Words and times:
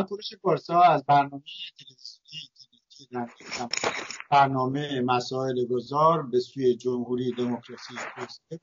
من 0.00 0.06
کوروش 0.06 0.34
پارسا 0.34 0.80
از 0.80 1.04
برنامه 1.04 1.42
تلویزیونی 1.78 3.30
برنامه 4.30 5.00
مسائل 5.00 5.66
گذار 5.66 6.22
به 6.22 6.40
سوی 6.40 6.76
جمهوری 6.76 7.32
دموکراسی 7.32 7.94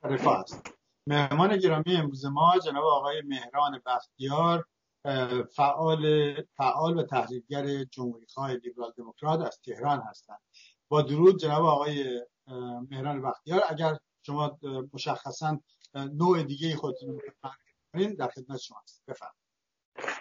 رفاه 0.04 0.39
است. 0.39 0.62
مهمان 1.08 1.58
گرامی 1.58 1.95
امروز 1.95 2.26
ما 2.26 2.54
جناب 2.66 2.84
آقای 2.86 3.21
مهران 3.21 3.81
بختیار 3.86 4.66
فعال 5.55 6.34
فعال 6.44 6.98
و 6.98 7.04
تحلیلگر 7.04 7.84
جمهوری 7.84 8.26
خواه 8.34 8.54
لیبرال 8.54 8.94
دموکرات 8.98 9.41
از 9.41 9.59
تهران 9.66 10.04
هستند. 10.09 10.40
با 10.90 11.02
درود 11.02 11.40
جناب 11.40 11.66
آقای 11.66 12.26
مهران 12.90 13.22
بختیار. 13.22 13.62
اگر 13.70 13.98
شما 14.26 14.59
مشخصا 14.94 15.59
نوع 15.95 16.44
دیگه 16.44 16.76
خودتون 16.76 17.20
کنین 17.94 18.13
در 18.13 18.27
خدمت 18.27 18.58
شما 18.58 18.77
هست 18.84 19.04
بفرمایید. 19.08 19.47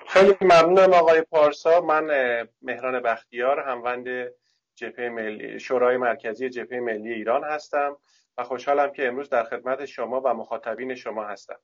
خیلی 0.08 0.34
ممنونم 0.40 0.92
آقای 0.92 1.22
پارسا. 1.22 1.80
من 1.80 2.06
مهران 2.62 3.00
بختیار 3.00 3.60
هموند 3.60 4.06
جبهه 4.74 5.08
ملی 5.08 5.60
شورای 5.60 5.96
مرکزی 5.96 6.50
جبهه 6.50 6.80
ملی 6.80 7.12
ایران 7.12 7.44
هستم 7.44 7.96
و 8.38 8.44
خوشحالم 8.44 8.92
که 8.92 9.08
امروز 9.08 9.28
در 9.28 9.44
خدمت 9.44 9.84
شما 9.84 10.20
و 10.20 10.34
مخاطبین 10.34 10.94
شما 10.94 11.24
هستم. 11.24 11.58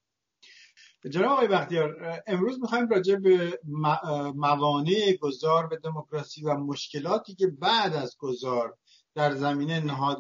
جناب 1.11 1.31
آقای 1.31 1.49
بختیار 1.49 2.23
امروز 2.27 2.61
می‌خوایم 2.61 2.89
راجع 2.89 3.17
به 3.17 3.61
موانع 4.35 5.17
گذار 5.21 5.67
به 5.67 5.77
دموکراسی 5.77 6.45
و 6.45 6.55
مشکلاتی 6.55 7.35
که 7.35 7.47
بعد 7.47 7.95
از 7.95 8.17
گذار 8.19 8.77
در 9.15 9.31
زمینه 9.31 9.81
نهاد 9.81 10.19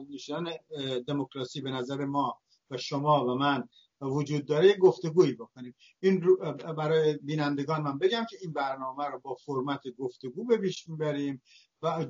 دموکراسی 1.07 1.61
به 1.61 1.71
نظر 1.71 2.05
ما 2.05 2.41
و 2.71 2.77
شما 2.77 3.25
و 3.27 3.34
من 3.34 3.69
وجود 4.03 4.47
داره 4.47 4.77
گفتگویی 4.77 5.33
بکنیم. 5.33 5.75
این 6.00 6.36
برای 6.77 7.19
بینندگان 7.22 7.83
من 7.83 7.98
بگم 7.98 8.27
که 8.31 8.36
این 8.41 8.53
برنامه 8.53 9.06
رو 9.06 9.19
با 9.19 9.34
فرمت 9.34 9.89
گفتگو 9.98 10.44
به 10.44 10.56
پیش 10.56 10.89
می‌بریم 10.89 11.42
و 11.83 12.06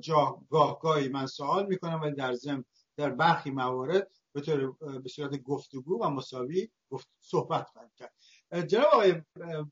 گاهگاهی 0.50 1.08
من 1.08 1.26
سوال 1.26 1.66
می‌کنم 1.66 2.00
و 2.02 2.10
در 2.10 2.34
ضمن 2.34 2.64
در 2.96 3.10
برخی 3.10 3.50
موارد 3.50 4.08
به 4.32 4.40
طور 4.40 4.76
به 4.98 5.08
صورت 5.08 5.42
گفتگو 5.42 6.04
و 6.04 6.10
مساوی 6.10 6.68
گفت 6.90 7.08
صحبت 7.20 7.68
خواهیم 7.68 7.90
کرد. 7.96 8.14
جناب 8.66 8.86
آقای 8.86 9.22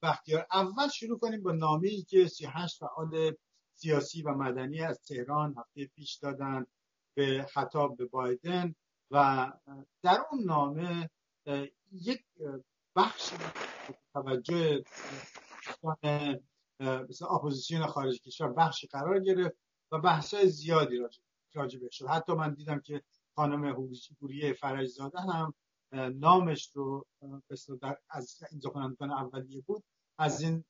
بختیار 0.03 0.47
اول 0.53 0.89
شروع 0.89 1.19
کنیم 1.19 1.43
با 1.43 1.53
نامه 1.53 1.89
ای 1.89 2.03
که 2.03 2.29
38 2.29 2.79
فعال 2.79 3.37
سیاسی 3.75 4.23
و 4.23 4.35
مدنی 4.35 4.81
از 4.81 5.03
تهران 5.03 5.55
هفته 5.59 5.87
پیش 5.87 6.15
دادن 6.15 6.67
به 7.15 7.47
خطاب 7.51 7.97
به 7.97 8.07
بایدن 8.07 8.75
و 9.11 9.47
در 10.03 10.23
اون 10.31 10.45
نامه 10.45 11.11
یک 11.93 12.25
بخش 12.97 13.31
توجه 14.15 14.85
مثل 16.81 17.25
اپوزیسیون 17.31 17.87
خارج 17.87 18.21
کشور 18.21 18.53
بخشی 18.53 18.87
قرار 18.87 19.21
گرفت 19.21 19.57
و 19.93 19.99
بحث 19.99 20.35
زیادی 20.35 20.97
راجع 21.55 21.89
شد. 21.91 22.07
حتی 22.07 22.33
من 22.33 22.55
دیدم 22.55 22.81
که 22.81 23.03
خانم 23.37 23.65
هوریه 24.21 24.53
فرجزاده 24.53 25.21
هم 25.21 25.55
نامش 26.15 26.71
رو 26.75 27.07
در 27.83 27.99
از 28.11 28.43
این 28.53 28.61
سخنرانیان 28.61 29.11
اولیه 29.11 29.61
بود 29.61 29.85
از 30.19 30.41
این 30.41 30.65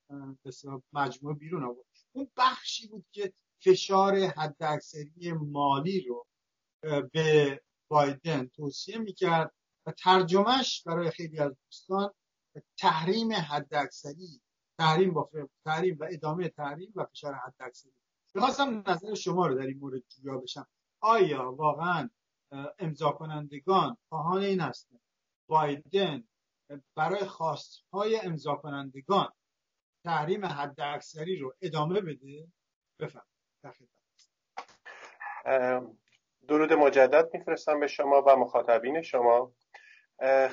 مجموعه 0.93 1.37
بیرون 1.37 1.65
آورد. 1.65 1.87
اون 2.13 2.31
بخشی 2.37 2.87
بود 2.89 3.07
که 3.13 3.33
فشار 3.65 4.17
حداکثری 4.17 5.33
مالی 5.33 6.01
رو 6.01 6.27
به 7.13 7.61
بایدن 7.91 8.47
توصیه 8.47 8.99
می‌کرد 8.99 9.55
و 9.87 9.93
ترجمهش 9.93 10.83
برای 10.87 11.11
خیلی 11.11 11.39
از 11.39 11.53
دوستان 11.67 12.11
تحریم 12.79 13.33
حداکثری 13.33 14.41
تحریم 14.79 15.13
با 15.13 15.31
تحریم 15.65 15.97
و 16.01 16.07
ادامه 16.11 16.49
تحریم 16.49 16.93
و 16.97 17.05
فشار 17.05 17.35
حداکثری. 17.35 17.93
می‌خواستم 18.35 18.83
نظر 18.87 19.15
شما 19.15 19.47
رو 19.47 19.55
در 19.55 19.67
این 19.67 19.79
مورد 19.79 20.03
جویا 20.09 20.39
بشم. 20.39 20.67
آیا 21.01 21.53
واقعا 21.53 22.11
امضا 22.79 23.11
کنندگان 23.11 23.97
خواهان 24.09 24.43
این 24.43 24.61
هستند 24.61 25.01
بایدن 25.47 26.25
برای 26.95 27.25
خواستهای 27.25 28.21
امضا 28.21 28.55
کنندگان 28.55 29.33
تحریم 30.05 30.45
حداکثری 30.45 31.37
رو 31.37 31.55
ادامه 31.61 32.01
بده؟ 32.01 32.49
بفرمایید. 32.99 33.91
درود 36.49 36.73
مجدد 36.73 37.31
میفرستم 37.33 37.81
به 37.81 37.87
شما 37.87 38.23
و 38.27 38.37
مخاطبین 38.37 39.03
شما. 39.03 39.53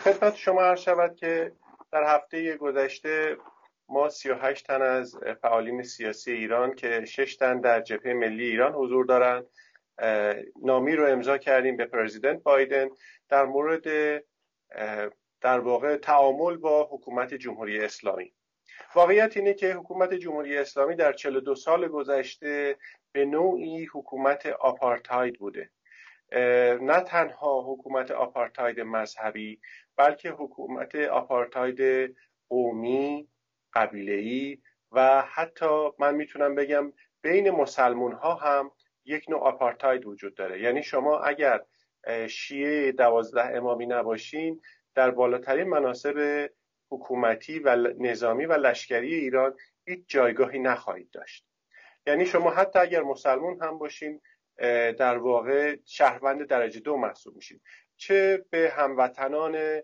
خدمت 0.04 0.36
شما 0.36 0.62
عرض 0.62 0.80
شود 0.80 1.16
که 1.16 1.52
در 1.92 2.04
هفته 2.16 2.58
گذشته 2.58 3.38
ما 3.90 4.10
38 4.10 4.68
تن 4.68 4.82
از 4.82 5.18
فعالین 5.42 5.84
سیاسی 5.84 6.32
ایران 6.32 6.76
که 6.76 7.06
6 7.06 7.36
تن 7.36 7.62
در 7.62 7.82
جبهه 7.82 8.14
ملی 8.14 8.46
ایران 8.46 8.74
حضور 8.74 9.06
دارند 9.06 9.46
نامی 10.64 10.96
رو 10.96 11.06
امضا 11.08 11.38
کردیم 11.38 11.78
به 11.78 11.86
پرزیدنت 11.86 12.44
بایدن. 12.44 12.90
در 13.30 13.46
مورد 13.46 13.84
در 15.42 15.60
واقع 15.60 15.98
تعامل 15.98 16.58
با 16.58 16.84
حکومت 16.92 17.34
جمهوری 17.34 17.86
اسلامی. 17.86 18.34
واقعیت 18.96 19.38
اینه 19.38 19.54
که 19.54 19.74
حکومت 19.74 20.14
جمهوری 20.14 20.58
اسلامی 20.58 20.96
در 20.96 21.14
42 21.14 21.56
سال 21.56 21.88
گذشته 21.88 22.78
به 23.12 23.26
نوعی 23.26 23.86
حکومت 23.86 24.46
آپارتاید 24.46 25.40
بوده. 25.40 25.70
نه 26.32 27.02
تنها 27.02 27.62
حکومت 27.62 28.12
آپارتاید 28.12 28.80
مذهبی 28.80 29.60
بلکه 29.96 30.30
حکومت 30.30 30.96
آپارتاید 30.96 32.16
قومی 32.50 33.28
قبیله‌ای 33.74 34.58
و 34.92 35.22
حتی 35.22 35.90
من 36.00 36.16
می‌تونم 36.16 36.56
بگم 36.56 36.94
بین 37.22 37.50
مسلمون 37.52 38.12
ها 38.12 38.36
هم 38.36 38.72
یک 39.06 39.30
نوع 39.30 39.40
آپارتاید 39.40 40.06
وجود 40.06 40.36
داره. 40.36 40.62
یعنی 40.62 40.84
شما 40.84 41.20
اگر 41.20 41.62
شیعه 42.30 42.92
دوازده 42.92 43.58
امامی 43.58 43.86
نباشین 43.86 44.62
در 44.96 45.12
بالاترین 45.12 45.68
مناسب 45.70 46.50
حکومتی 46.92 47.60
و 47.60 47.76
نظامی 48.00 48.46
و 48.46 48.54
لشکری 48.54 49.16
ایران 49.16 49.56
هیچ 49.86 50.04
جایگاهی 50.08 50.60
نخواهید 50.60 51.12
داشت. 51.12 51.46
یعنی 52.08 52.26
شما 52.26 52.50
حتی 52.50 52.80
اگر 52.80 53.04
مسلمون 53.04 53.62
هم 53.62 53.78
باشین 53.78 54.22
در 54.98 55.18
واقع 55.18 55.76
شهروند 55.86 56.48
درجه 56.48 56.80
دو 56.80 56.98
محسوب 56.98 57.36
میشین 57.36 57.60
چه 57.98 58.46
به 58.50 58.70
هموطنان 58.76 59.82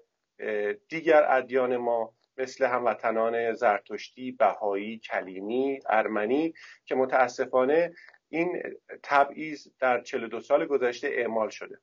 دیگر 0.89 1.25
ادیان 1.29 1.77
ما 1.77 2.13
مثل 2.37 2.65
هموطنان 2.65 3.53
زرتشتی، 3.53 4.31
بهایی، 4.31 4.99
کلیمی، 4.99 5.79
ارمنی 5.89 6.53
که 6.85 6.95
متاسفانه 6.95 7.93
این 8.29 8.63
تبعیض 9.03 9.67
در 9.79 10.01
42 10.01 10.39
سال 10.39 10.65
گذشته 10.65 11.07
اعمال 11.07 11.49
شده. 11.49 11.79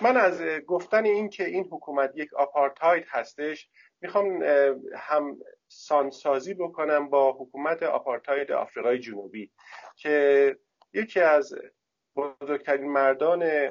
من 0.00 0.16
از 0.16 0.42
گفتن 0.66 1.04
این 1.04 1.28
که 1.28 1.44
این 1.44 1.64
حکومت 1.70 2.12
یک 2.14 2.34
آپارتاید 2.34 3.04
هستش 3.08 3.68
می‌خوام 4.00 4.42
هم 4.96 5.38
سانسازی 5.68 6.54
بکنم 6.54 7.08
با 7.08 7.32
حکومت 7.32 7.82
آپارتاید 7.82 8.52
آفریقای 8.52 8.98
جنوبی 8.98 9.50
که 9.96 10.56
یکی 10.92 11.20
از 11.20 11.54
بزرگترین 12.16 12.92
مردان 12.92 13.70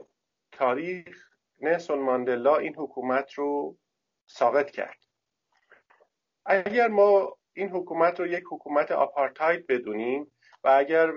تاریخ 0.51 1.29
نلسون 1.61 1.99
ماندلا 1.99 2.57
این 2.57 2.75
حکومت 2.75 3.33
رو 3.33 3.77
ساقط 4.25 4.71
کرد. 4.71 4.97
اگر 6.45 6.87
ما 6.87 7.37
این 7.53 7.69
حکومت 7.69 8.19
رو 8.19 8.27
یک 8.27 8.43
حکومت 8.51 8.91
آپارتاید 8.91 9.67
بدونیم 9.67 10.31
و 10.63 10.69
اگر 10.69 11.11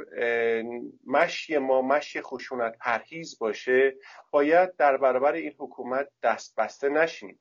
مشی 1.07 1.59
ما 1.59 1.83
مشی 1.83 2.21
خشونت 2.21 2.79
پرهیز 2.81 3.39
باشه 3.39 3.97
باید 4.31 4.77
در 4.77 4.97
برابر 4.97 5.33
این 5.33 5.55
حکومت 5.59 6.09
دست 6.23 6.55
بسته 6.57 6.89
نشیم. 6.89 7.41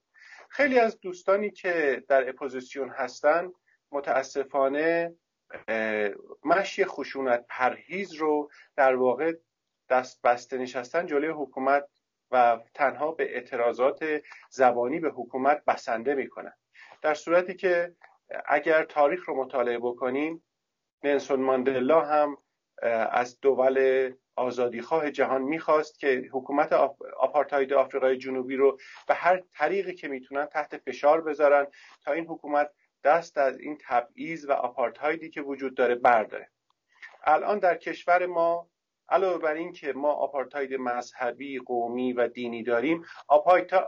خیلی 0.50 0.80
از 0.80 1.00
دوستانی 1.00 1.52
که 1.52 2.04
در 2.08 2.30
اپوزیسیون 2.30 2.90
هستن 2.90 3.52
متاسفانه 3.92 5.16
مشی 6.44 6.86
خشونت 6.86 7.46
پرهیز 7.50 8.14
رو 8.14 8.50
در 8.76 8.96
واقع 8.96 9.34
دست 9.90 10.22
بسته 10.22 10.58
نشستن 10.58 11.06
جلوی 11.06 11.30
حکومت 11.30 11.88
و 12.32 12.60
تنها 12.74 13.12
به 13.12 13.36
اعتراضات 13.36 14.22
زبانی 14.50 15.00
به 15.00 15.10
حکومت 15.10 15.66
بسنده 15.66 16.16
می‌کنن. 16.16 16.54
در 17.02 17.14
صورتی 17.14 17.54
که 17.54 17.96
اگر 18.46 18.84
تاریخ 18.84 19.30
رو 19.30 19.44
مطالعه 19.44 19.78
بکنیم 19.78 20.44
نلسون 21.04 21.40
ماندلا 21.40 22.02
هم 22.02 22.38
از 23.12 23.40
دول 23.40 24.12
آزادیخواه 24.36 25.12
جهان 25.12 25.42
می‌خواست 25.42 26.00
که 26.00 26.30
حکومت 26.32 26.74
آپارتاید 27.20 27.74
آفریقای 27.74 28.18
جنوبی 28.18 28.56
رو 28.56 28.78
به 29.08 29.14
هر 29.14 29.42
طریقی 29.54 29.94
که 29.94 30.08
می‌تونن 30.08 30.46
تحت 30.46 30.78
فشار 30.78 31.22
بذارن 31.22 31.68
تا 32.06 32.12
این 32.12 32.26
حکومت 32.26 32.72
دست 33.04 33.38
از 33.38 33.60
این 33.60 33.78
تبعیض 33.88 34.46
و 34.50 34.52
آپارتایدی 34.52 35.30
که 35.30 35.42
وجود 35.42 35.76
داره 35.76 35.96
برداره. 35.96 36.50
الان 37.24 37.60
در 37.60 37.78
کشور 37.78 38.26
ما 38.26 38.70
علاوه 39.10 39.38
بر 39.38 39.54
این 39.54 39.72
که 39.72 39.94
ما 39.94 40.12
آپارتاید 40.12 40.74
مذهبی 40.74 41.60
قومی 41.60 42.14
و 42.14 42.28
دینی 42.28 42.64
داریم 42.64 43.06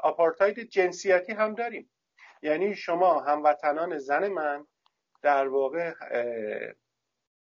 آپارتاید 0.03 0.59
جنسیتی 0.59 1.31
هم 1.31 1.53
داریم. 1.53 1.91
یعنی 2.41 2.75
شما 2.75 3.19
هموطنان 3.19 3.97
زن 3.97 4.27
من 4.27 4.67
در 5.21 5.47
واقع 5.47 5.93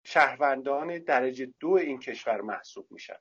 شهروندان 0.04 0.98
درجه 0.98 1.54
دو 1.60 1.70
این 1.70 1.98
کشور 1.98 2.40
محسوب 2.40 2.86
میشن. 2.90 3.18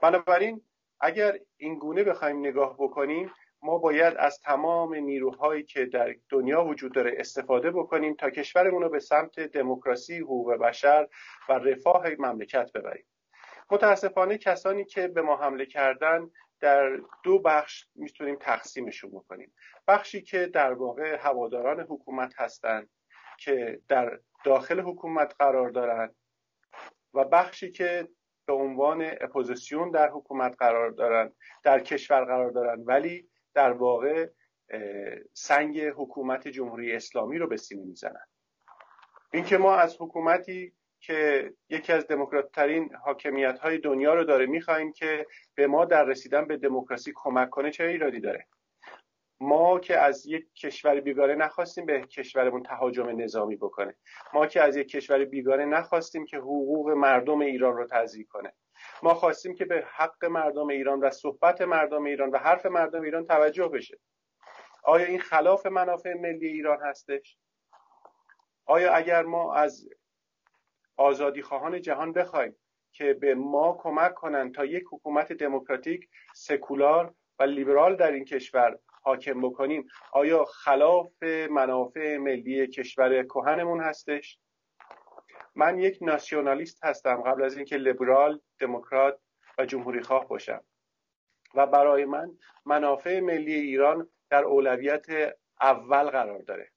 بنابراین 0.00 0.62
اگر 1.00 1.38
این 1.56 1.78
گونه 1.78 2.04
بخوایم 2.04 2.38
نگاه 2.38 2.76
بکنیم 2.78 3.30
ما 3.62 3.78
باید 3.78 4.16
از 4.16 4.40
تمام 4.40 4.94
نیروهایی 4.94 5.62
که 5.62 5.86
در 5.86 6.14
دنیا 6.28 6.64
وجود 6.64 6.94
داره 6.94 7.14
استفاده 7.16 7.70
بکنیم 7.70 8.14
تا 8.14 8.30
کشورمون 8.30 8.82
رو 8.82 8.88
به 8.88 9.00
سمت 9.00 9.40
دموکراسی، 9.40 10.18
حقوق 10.18 10.52
بشر 10.52 11.08
و 11.48 11.52
رفاه 11.52 12.08
مملکت 12.18 12.72
ببریم. 12.72 13.04
متاسفانه 13.72 14.38
کسانی 14.38 14.84
که 14.84 15.08
به 15.08 15.22
ما 15.22 15.36
حمله 15.36 15.66
کردن 15.66 16.30
در 16.60 17.00
دو 17.24 17.38
بخش 17.38 17.86
می‌تونیم 17.94 18.36
تقسیمشون 18.36 19.10
بکنیم. 19.10 19.54
بخشی 19.88 20.22
که 20.22 20.46
در 20.46 20.72
واقع 20.72 21.16
هواداران 21.20 21.80
حکومت 21.80 22.40
هستند 22.40 22.90
که 23.38 23.80
در 23.88 24.18
داخل 24.44 24.80
حکومت 24.80 25.34
قرار 25.38 25.70
دارند 25.70 26.14
و 27.14 27.24
بخشی 27.24 27.72
که 27.72 28.08
به 28.46 28.52
عنوان 28.52 29.10
اپوزیسیون 29.20 29.90
در 29.90 30.10
حکومت 30.10 30.56
قرار 30.58 30.90
دارند 30.90 31.34
در 31.62 31.80
کشور 31.80 32.24
قرار 32.24 32.50
دارند 32.50 32.88
ولی 32.88 33.28
در 33.54 33.72
واقع 33.72 34.28
سنگ 35.32 35.80
حکومت 35.80 36.48
جمهوری 36.48 36.92
اسلامی 36.92 37.38
رو 37.38 37.46
به 37.46 37.56
سینه 37.56 37.84
می‌زنند 37.84 38.28
اینکه 39.32 39.58
ما 39.58 39.76
از 39.76 39.96
حکومتی 40.00 40.74
که 41.02 41.52
یکی 41.68 41.92
از 41.92 42.06
دموکرات 42.06 42.52
ترین 42.52 42.94
حاکمیت 42.94 43.58
های 43.58 43.78
دنیا 43.78 44.14
رو 44.14 44.24
داره. 44.24 44.46
می‌خواهیم 44.46 44.92
که 44.92 45.26
به 45.54 45.66
ما 45.66 45.84
در 45.84 46.04
رسیدن 46.04 46.46
به 46.46 46.56
دموکراسی 46.56 47.12
کمک 47.14 47.50
کنه 47.50 47.70
چه 47.70 47.84
ایرادی 47.84 48.20
داره. 48.20 48.46
ما 49.40 49.78
که 49.78 49.98
از 49.98 50.26
یک 50.26 50.54
کشور 50.54 51.00
بیگانه 51.00 51.34
نخواستیم 51.34 51.86
به 51.86 52.00
کشورمون 52.00 52.62
تهاجم 52.62 53.22
نظامی 53.22 53.56
بکنه. 53.56 53.94
ما 54.34 54.46
که 54.46 54.62
از 54.62 54.76
یک 54.76 54.88
کشور 54.88 55.24
بیگانه 55.24 55.64
نخواستیم 55.64 56.24
که 56.26 56.36
حقوق 56.36 56.90
مردم 56.90 57.40
ایران 57.40 57.76
رو 57.76 57.86
تضییع 57.86 58.26
کنه. 58.26 58.52
ما 59.02 59.14
خواستیم 59.14 59.54
که 59.54 59.64
به 59.64 59.84
حق 59.96 60.24
مردم 60.24 60.68
ایران 60.68 61.00
و 61.00 61.10
صحبت 61.10 61.60
مردم 61.60 62.04
ایران 62.04 62.30
و 62.30 62.38
حرف 62.38 62.66
مردم 62.66 63.02
ایران 63.02 63.26
توجه 63.26 63.68
بشه. 63.68 63.98
آیا 64.84 65.06
این 65.06 65.20
خلاف 65.20 65.66
منافع 65.66 66.14
ملی 66.14 66.46
ایران 66.46 66.78
هستش؟ 66.82 67.38
آیا 68.66 68.94
اگر 68.94 69.22
ما 69.22 69.54
از 69.54 69.88
آزادی 70.96 71.42
خواهان 71.42 71.80
جهان 71.80 72.12
بخوایم 72.12 72.56
که 72.92 73.14
به 73.14 73.34
ما 73.34 73.78
کمک 73.80 74.14
کنند 74.14 74.54
تا 74.54 74.64
یک 74.64 74.84
حکومت 74.90 75.32
دموکراتیک 75.32 76.08
سکولار 76.34 77.14
و 77.38 77.42
لیبرال 77.42 77.96
در 77.96 78.12
این 78.12 78.24
کشور 78.24 78.78
حاکم 79.02 79.40
بکنیم. 79.40 79.86
آیا 80.12 80.44
خلاف 80.44 81.22
منافع 81.50 82.16
ملی 82.16 82.66
کشور 82.66 83.22
کهنمون 83.22 83.80
هستش؟ 83.80 84.38
من 85.54 85.78
یک 85.78 85.98
ناسیونالیست 86.00 86.84
هستم 86.84 87.22
قبل 87.22 87.42
از 87.42 87.56
اینکه 87.56 87.76
لیبرال 87.76 88.40
دموکرات 88.58 89.18
و 89.58 89.66
جمهوری 89.66 90.00
خواه 90.00 90.28
باشم. 90.28 90.64
و 91.54 91.66
برای 91.66 92.04
من 92.04 92.30
منافع 92.64 93.20
ملی 93.20 93.54
ایران 93.54 94.08
در 94.30 94.44
اولویت 94.44 95.06
اول 95.60 96.10
قرار 96.10 96.42
داره. 96.42 96.70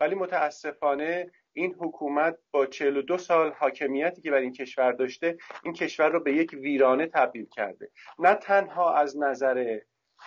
ولی 0.00 0.14
متاسفانه 0.14 1.32
این 1.60 1.74
حکومت 1.78 2.38
با 2.50 2.66
42 2.66 3.18
سال 3.18 3.52
حاکمیتی 3.52 4.22
که 4.22 4.30
بر 4.30 4.36
این 4.36 4.52
کشور 4.52 4.92
داشته 4.92 5.38
این 5.64 5.74
کشور 5.74 6.08
رو 6.08 6.20
به 6.20 6.32
یک 6.32 6.52
ویرانه 6.52 7.06
تبدیل 7.06 7.46
کرده. 7.46 7.90
نه 8.18 8.34
تنها 8.34 8.94
از 8.94 9.18
نظر 9.18 9.80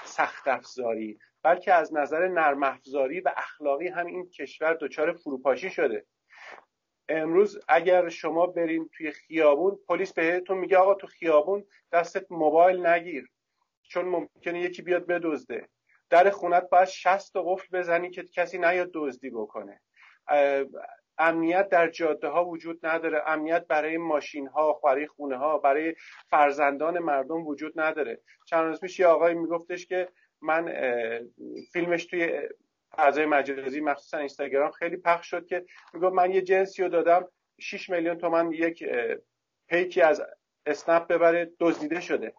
سخت 0.05 0.47
افزاری 0.47 1.19
بلکه 1.43 1.73
از 1.73 1.93
نظر 1.93 2.27
نرم 2.27 2.63
افزاری 2.63 3.19
و 3.19 3.31
اخلاقی 3.37 3.87
هم 3.87 4.05
این 4.05 4.29
کشور 4.29 4.73
دچار 4.73 5.13
فروپاشی 5.13 5.69
شده. 5.69 6.05
امروز 7.09 7.59
اگر 7.67 8.09
شما 8.09 8.45
برین 8.45 8.89
توی 8.97 9.11
خیابون 9.11 9.79
پلیس 9.87 10.13
بهتون 10.13 10.57
میگه 10.57 10.77
آقا 10.77 10.93
تو 10.93 11.07
خیابون 11.07 11.65
دستت 11.91 12.31
موبایل 12.31 12.85
نگیر 12.85 13.29
چون 13.83 14.05
ممکنه 14.05 14.61
یکی 14.61 14.81
بیاد 14.81 15.05
بدزده. 15.05 15.69
در 16.09 16.29
خونت 16.29 16.69
باید 16.69 16.87
شست 16.87 17.35
و 17.35 17.43
قفل 17.43 17.77
بزنی 17.77 18.09
که 18.09 18.23
کسی 18.23 18.57
نیاد 18.57 18.91
دزدی 18.93 19.29
بکنه. 19.29 19.81
امنیت 21.17 21.69
در 21.69 21.89
جاده 21.89 22.27
ها 22.27 22.45
وجود 22.45 22.85
نداره. 22.85 23.23
امنیت 23.27 23.67
برای 23.67 23.97
ماشین 23.97 24.47
ها 24.47 24.73
برای 24.73 25.07
خونه 25.07 25.37
ها 25.37 25.57
برای 25.57 25.95
فرزندان 26.29 26.99
مردم 26.99 27.47
وجود 27.47 27.79
نداره. 27.79 28.21
چند 28.45 28.65
روز 28.65 28.79
پیش 28.79 28.99
یه 28.99 29.07
آقای 29.07 29.33
میگفتش 29.33 29.85
که 29.85 30.09
من 30.41 30.73
فیلمش 31.73 32.05
توی 32.05 32.49
فضای 32.97 33.25
مجازی 33.25 33.81
مخصوصا 33.81 34.17
اینستاگرام 34.17 34.71
خیلی 34.71 34.97
پخش 34.97 35.29
شد 35.29 35.45
که 35.45 35.65
می‌گفت 35.93 36.13
من 36.13 36.31
یه 36.31 36.41
جنسی 36.41 36.83
رو 36.83 36.89
دادم 36.89 37.27
6 37.59 37.89
میلیون 37.89 38.17
تومن 38.17 38.51
یک 38.51 38.89
پیکی 39.67 40.01
از 40.01 40.21
اسنپ 40.65 41.07
ببره 41.07 41.51
دزدیده 41.59 41.99
شده. 42.01 42.33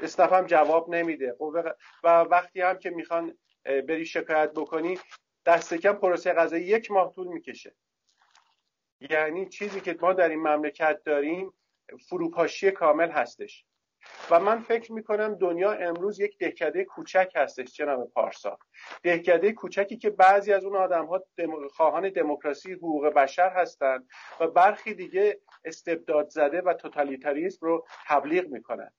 اسنپ 0.00 0.32
هم 0.32 0.46
جواب 0.46 0.94
نمیده. 0.94 1.34
خب 1.38 1.56
و 2.04 2.08
وقتی 2.08 2.60
هم 2.60 2.78
که 2.78 2.90
می‌خوان 2.90 3.38
بری 3.64 4.04
شکایت 4.04 4.52
بکنی 4.52 4.98
دست 5.46 5.74
کم 5.74 5.92
پروسه 5.92 6.32
قضایی 6.32 6.64
یک 6.64 6.90
ماه 6.90 7.12
طول 7.12 7.26
می‌کشه. 7.26 7.74
یعنی 9.10 9.48
چیزی 9.48 9.80
که 9.80 9.96
ما 10.00 10.12
در 10.12 10.28
این 10.28 10.38
مملکت 10.38 11.00
داریم 11.04 11.52
فروپاشی 12.08 12.70
کامل 12.70 13.10
هستش. 13.10 13.64
و 14.30 14.40
من 14.40 14.60
فکر 14.60 14.92
می‌کنم 14.92 15.34
دنیا 15.34 15.72
امروز 15.72 16.20
یک 16.20 16.38
دهکده 16.38 16.84
کوچک 16.84 17.32
هستش 17.36 17.72
جناب 17.74 18.10
پارسا. 18.10 18.58
دهکده 19.02 19.52
کوچکی 19.52 19.96
که 19.96 20.10
بعضی 20.10 20.52
از 20.52 20.64
اون 20.64 20.76
آدم 20.76 21.06
ها 21.06 21.24
دم... 21.36 21.68
خواهان 21.68 22.08
دموکراسی 22.08 22.72
حقوق 22.72 23.06
بشر 23.06 23.48
هستند 23.48 24.08
و 24.40 24.46
برخی 24.46 24.94
دیگه 24.94 25.40
استبداد 25.64 26.28
زده 26.28 26.60
و 26.60 26.74
توتالیتاریسم 26.74 27.66
رو 27.66 27.86
تبلیغ 28.06 28.46
می‌کنن. 28.46 28.90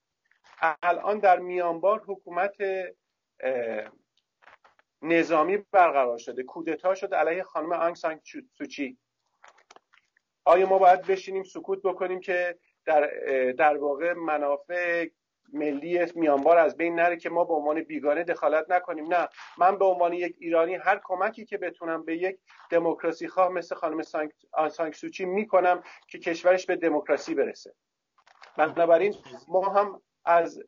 الان 0.84 1.20
در 1.20 1.40
میانبار 1.40 2.04
حکومت 2.08 2.56
نظامی 5.02 5.58
برقرار 5.72 6.18
شده. 6.18 6.44
کودتا 6.44 6.96
شده 6.96 7.16
علیه 7.16 7.44
خانم 7.44 7.72
آنگ 7.72 7.96
سان 7.96 8.20
سوچی. 8.58 8.98
آیا 10.46 10.68
ما 10.68 10.78
باید 10.78 11.02
بشینیم 11.02 11.44
سکوت 11.44 11.82
بکنیم 11.82 12.20
که 12.20 12.58
در, 12.86 13.10
در 13.58 13.78
واقع 13.78 14.14
منافع 14.14 15.08
ملی 15.54 16.06
میانبار 16.16 16.58
از 16.58 16.78
بین 16.78 16.96
نره 16.96 17.18
که 17.18 17.30
ما 17.30 17.44
به 17.44 17.54
عنوان 17.54 17.82
بیگانه 17.82 18.24
دخالت 18.24 18.66
نکنیم؟ 18.70 19.14
نه 19.14 19.28
من 19.58 19.78
به 19.78 19.86
عنوان 19.86 20.14
یک 20.14 20.36
ایرانی 20.40 20.76
هر 20.76 21.02
کمکی 21.04 21.46
که 21.46 21.58
بتونم 21.58 22.06
به 22.06 22.18
یک 22.18 22.40
دموکراسی 22.70 23.28
خواه 23.28 23.50
مثل 23.50 23.76
خانم 23.76 24.02
سانک 24.70 24.96
سوچی 24.96 25.26
می‌کنم 25.26 25.84
که 26.08 26.20
کشورش 26.20 26.66
به 26.66 26.76
دموکراسی 26.76 27.36
برسه. 27.36 27.74
بنابراین 28.58 29.16
ما 29.48 29.70
هم 29.70 30.02
از 30.26 30.64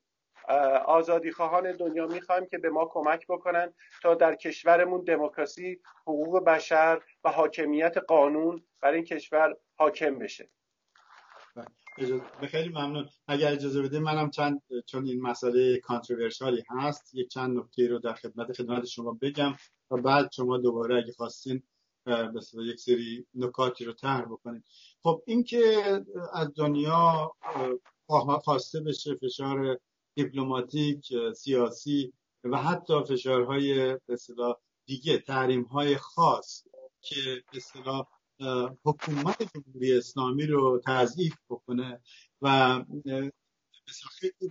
آزادی 0.86 1.32
خواهان 1.32 1.72
دنیا 1.72 2.08
می‌خوایم 2.08 2.46
که 2.46 2.58
به 2.58 2.70
ما 2.70 2.86
کمک 2.86 3.28
بکنن 3.28 3.74
تا 4.02 4.16
در 4.16 4.36
کشورمون 4.36 5.04
دموکراسی 5.04 5.82
حقوق 6.02 6.44
بشر 6.44 7.02
و 7.24 7.30
حاکمیت 7.30 7.98
قانون 7.98 8.64
برای 8.82 8.96
این 8.96 9.06
کشور 9.06 9.56
حاکم 9.78 10.20
بشه. 10.20 10.50
به 12.42 12.48
خیلی 12.48 12.70
ممنون. 12.70 13.10
اگر 13.28 13.54
اجازه 13.54 13.82
بده 13.82 14.00
منم 14.00 14.30
چند 14.30 14.62
چون 14.86 15.06
این 15.06 15.22
مسئله 15.22 15.80
کانتروورشالی 15.80 16.64
هست 16.70 17.16
یک 17.16 17.30
چند 17.30 17.58
نکته 17.58 17.88
رو 17.88 18.00
در 18.00 18.14
خدمت 18.14 18.54
خدمت 18.54 18.86
شما 18.86 19.18
بگم 19.22 19.56
و 19.92 19.98
بعد 19.98 20.32
شما 20.32 20.58
دوباره 20.58 20.98
اگه 20.98 21.14
خواستین 21.14 21.64
مثلا 22.06 22.64
یک 22.64 22.80
سری 22.80 23.26
نکاتی 23.34 23.86
رو 23.86 23.94
طرح 23.94 24.26
بکنید 24.26 24.64
خب 25.04 25.24
اینکه 25.26 25.60
از 26.34 26.54
دنیا 26.56 27.36
خواسته 28.44 28.80
بشه 28.82 29.16
فشار 29.16 29.80
دیپلماتیک 30.16 31.14
سیاسی 31.36 32.14
و 32.44 32.58
حتی 32.58 33.04
فشارهای 33.04 33.98
به 34.08 34.18
دیگه 34.86 35.18
تحریم 35.18 35.64
های 35.64 35.98
خاص 35.98 36.64
که 37.02 37.44
به 37.52 37.60
حکومت 38.86 39.44
جمهوری 39.54 39.98
اسلامی 39.98 40.46
رو 40.46 40.82
تضعیف 40.86 41.36
بکنه 41.50 42.02
و 42.42 42.84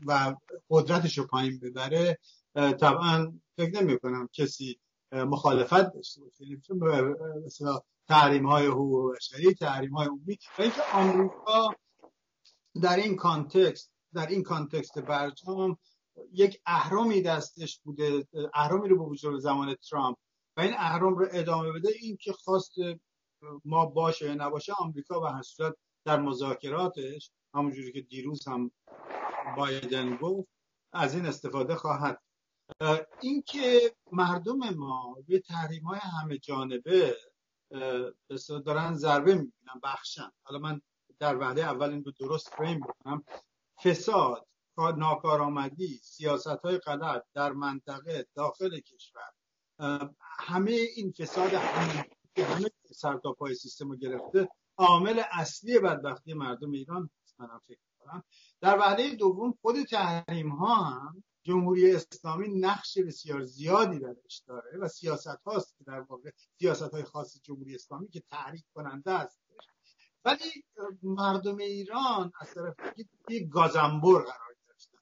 و 0.06 0.34
قدرتش 0.70 1.18
رو 1.18 1.26
پایین 1.26 1.58
ببره 1.58 2.18
طبعا 2.54 3.32
فکر 3.56 3.82
نمی 3.82 3.98
کنم 3.98 4.28
کسی 4.32 4.80
مخالفت 5.12 5.94
داشته 5.94 6.20
باشه. 6.20 6.44
مثلا 7.46 7.80
تحریم 8.08 8.46
های 8.46 8.66
حقوق 8.66 9.16
بشری 9.16 9.54
تحریم 9.54 9.94
های 9.94 10.06
عمومی. 10.06 10.38
و 10.58 10.62
اینکه 10.62 10.82
آمریکا 10.92 11.74
در 12.82 12.96
این 12.96 13.16
context 13.16 13.92
در 14.14 14.26
این 14.26 14.42
context 14.42 14.98
برجام 14.98 15.78
یک 16.32 16.60
اهرمی 16.66 17.22
دستش 17.22 17.80
بوده 17.80 18.26
اهرمی 18.54 18.88
رو 18.88 18.98
به 18.98 19.10
وجود 19.10 19.40
زمان 19.40 19.74
ترامپ. 19.74 20.16
و 20.56 20.60
این 20.60 20.74
اهرم 20.74 21.14
رو 21.14 21.28
ادامه 21.32 21.72
بده 21.72 21.88
این 22.00 22.16
که 22.20 22.32
خواست 22.32 22.74
ما 23.64 23.86
باشه 23.86 24.34
نباشه 24.34 24.72
آمریکا 24.72 25.20
به 25.20 25.30
هر 25.30 25.42
در 26.04 26.20
مذاکراتش 26.20 27.30
همونجوری 27.54 27.92
که 27.92 28.00
دیروز 28.00 28.48
هم 28.48 28.70
بایدن 29.56 30.16
گفت 30.16 30.48
از 30.92 31.14
این 31.14 31.26
استفاده 31.26 31.74
خواهد 31.74 32.22
اینکه 33.20 33.94
مردم 34.12 34.70
ما 34.70 35.16
به 35.28 35.38
تحریم 35.38 35.84
های 35.84 35.98
همه 35.98 36.38
جانبه 36.38 37.16
دارن 38.64 38.94
ضربه 38.94 39.34
می‌بینن 39.34 39.80
بخشن. 39.82 40.30
حالا 40.42 40.58
من 40.58 40.80
در 41.18 41.36
وعده 41.36 41.64
اول 41.64 41.90
این 41.90 42.04
رو 42.04 42.12
درست 42.12 42.48
فریم 42.48 42.80
بکنم. 42.80 43.24
فساد 43.84 44.46
ناکارآمدی 44.78 46.00
سیاست 46.02 46.46
های 46.46 46.78
غلط 46.78 47.22
در 47.34 47.52
منطقه 47.52 48.26
داخل 48.34 48.80
کشور 48.80 49.30
همه 50.20 50.70
این 50.70 51.12
فساد 51.12 51.54
همه 51.54 52.10
همه 52.42 52.70
سرتاپای 52.92 53.54
سیستم 53.54 53.90
رو 53.90 53.96
گرفته. 53.96 54.48
عامل 54.76 55.22
اصلی 55.30 55.78
بدبختی 55.78 56.34
مردم 56.34 56.70
ایران 56.70 57.10
من 57.38 57.58
فکر 57.66 57.78
کنم 57.98 58.24
در 58.60 58.78
وعده 58.78 59.14
دوم 59.14 59.54
خود 59.62 59.82
تحریم 59.82 60.48
ها 60.48 60.74
هم 60.74 61.24
جمهوری 61.42 61.94
اسلامی 61.94 62.48
نقش 62.48 62.98
بسیار 62.98 63.42
زیادی 63.42 63.98
درش 63.98 64.42
داره 64.46 64.78
و 64.78 64.88
سیاست 64.88 65.40
هاست 65.46 65.76
که 65.78 65.84
در 65.84 66.00
واقع 66.00 66.30
سیاست 66.58 66.82
های 66.94 67.02
خاص 67.02 67.40
جمهوری 67.42 67.74
اسلامی 67.74 68.08
که 68.08 68.22
تحریک 68.30 68.64
کننده 68.74 69.10
است. 69.10 69.40
ولی 70.24 70.64
مردم 71.02 71.56
ایران 71.56 72.32
از 72.40 72.54
طرف 72.54 72.74
یک 73.28 73.48
گازنبور 73.48 74.22
قرار 74.22 74.56
گرفتن. 74.66 74.98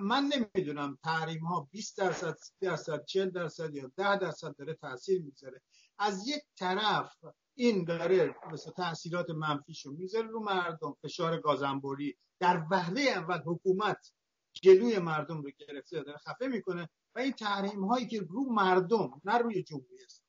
من 0.00 0.24
نمی‌دونم 0.24 0.98
تحریم 1.04 1.44
ها 1.44 1.68
20 1.70 1.98
درصد 1.98 2.36
30 2.36 2.52
درصد 2.60 3.04
40 3.04 3.30
درصد 3.30 3.74
یا 3.74 3.92
10 3.96 4.18
درصد 4.18 4.56
داره 4.56 4.74
تاثیر 4.74 5.22
می‌ذاره. 5.22 5.62
از 5.98 6.28
یک 6.28 6.42
طرف 6.58 7.16
این 7.54 7.84
داره 7.84 8.34
مثل 8.52 8.70
تاثیرات 8.70 9.30
منفیشو 9.30 9.92
می‌ذاره 9.92 10.26
رو 10.26 10.40
مردم 10.40 10.96
فشار 11.02 11.38
گازنبوری 11.40 12.16
در 12.40 12.62
وهله 12.70 13.00
اول 13.00 13.38
حکومت 13.46 14.12
جلوی 14.52 14.98
مردم 14.98 15.42
رو 15.42 15.50
گرفته 15.58 16.02
داره 16.02 16.18
خفه 16.18 16.46
می‌کنه 16.46 16.88
و 17.14 17.18
این 17.18 17.32
تحریم 17.32 17.84
هایی 17.84 18.06
که 18.06 18.20
رو 18.28 18.44
مردم 18.52 19.20
نه 19.24 19.38
روی 19.38 19.62
جمهوری 19.62 20.04
است. 20.04 20.22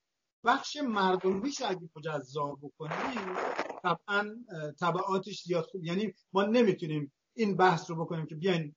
بخش 0.46 0.78
مردم 0.78 1.42
بیش 1.42 1.62
اگه 1.62 1.90
مجزا 1.96 2.58
بکنیم 2.62 3.36
طبعا 3.84 4.36
طبعاتش 4.80 5.44
زیاد 5.44 5.66
خوب. 5.66 5.86
یعنی 5.86 6.14
ما 6.34 6.44
نمی‌تونیم 6.44 7.14
این 7.34 7.58
بحث 7.58 7.90
رو 7.90 8.06
بکنیم 8.06 8.26
که 8.26 8.36
بیاین 8.36 8.76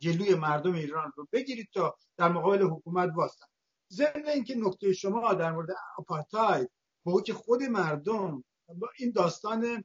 جلوی 0.00 0.34
مردم 0.34 0.72
ایران 0.72 1.12
رو 1.16 1.28
بگیرید 1.32 1.68
تا 1.72 1.96
در 2.16 2.28
مقابل 2.28 2.62
حکومت 2.62 3.10
واسطن 3.16 3.46
ضمن 3.94 4.28
اینکه 4.28 4.54
نکته 4.54 4.92
شما 4.92 5.34
در 5.34 5.52
مورد 5.52 5.68
آپارتاید 5.98 6.70
با 7.04 7.20
که 7.20 7.34
خود 7.34 7.62
مردم 7.62 8.44
با 8.68 8.88
این 8.98 9.10
داستان 9.10 9.84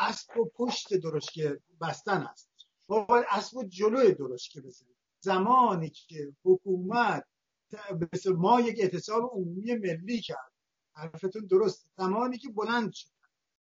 اسب 0.00 0.36
و 0.36 0.44
پشت 0.54 0.94
درشکه 0.94 1.60
بستن 1.80 2.22
است. 2.22 2.48
ما 2.88 3.04
باید 3.04 3.24
اسب 3.30 3.56
و 3.56 3.64
جلوی 3.64 4.14
درشکه 4.14 4.60
بزنیم. 4.60 4.96
زمانی 5.20 5.90
که 5.90 6.32
حکومت 6.44 7.24
مثل 8.12 8.32
ما 8.32 8.60
یک 8.60 8.80
اعتصاب 8.80 9.30
عمومی 9.32 9.74
ملی 9.74 10.20
کرد. 10.20 10.52
حرفتون 10.94 11.46
درست 11.46 11.88
زمانی 11.96 12.38
که 12.38 12.48
بلند 12.48 12.92
شد 12.92 13.08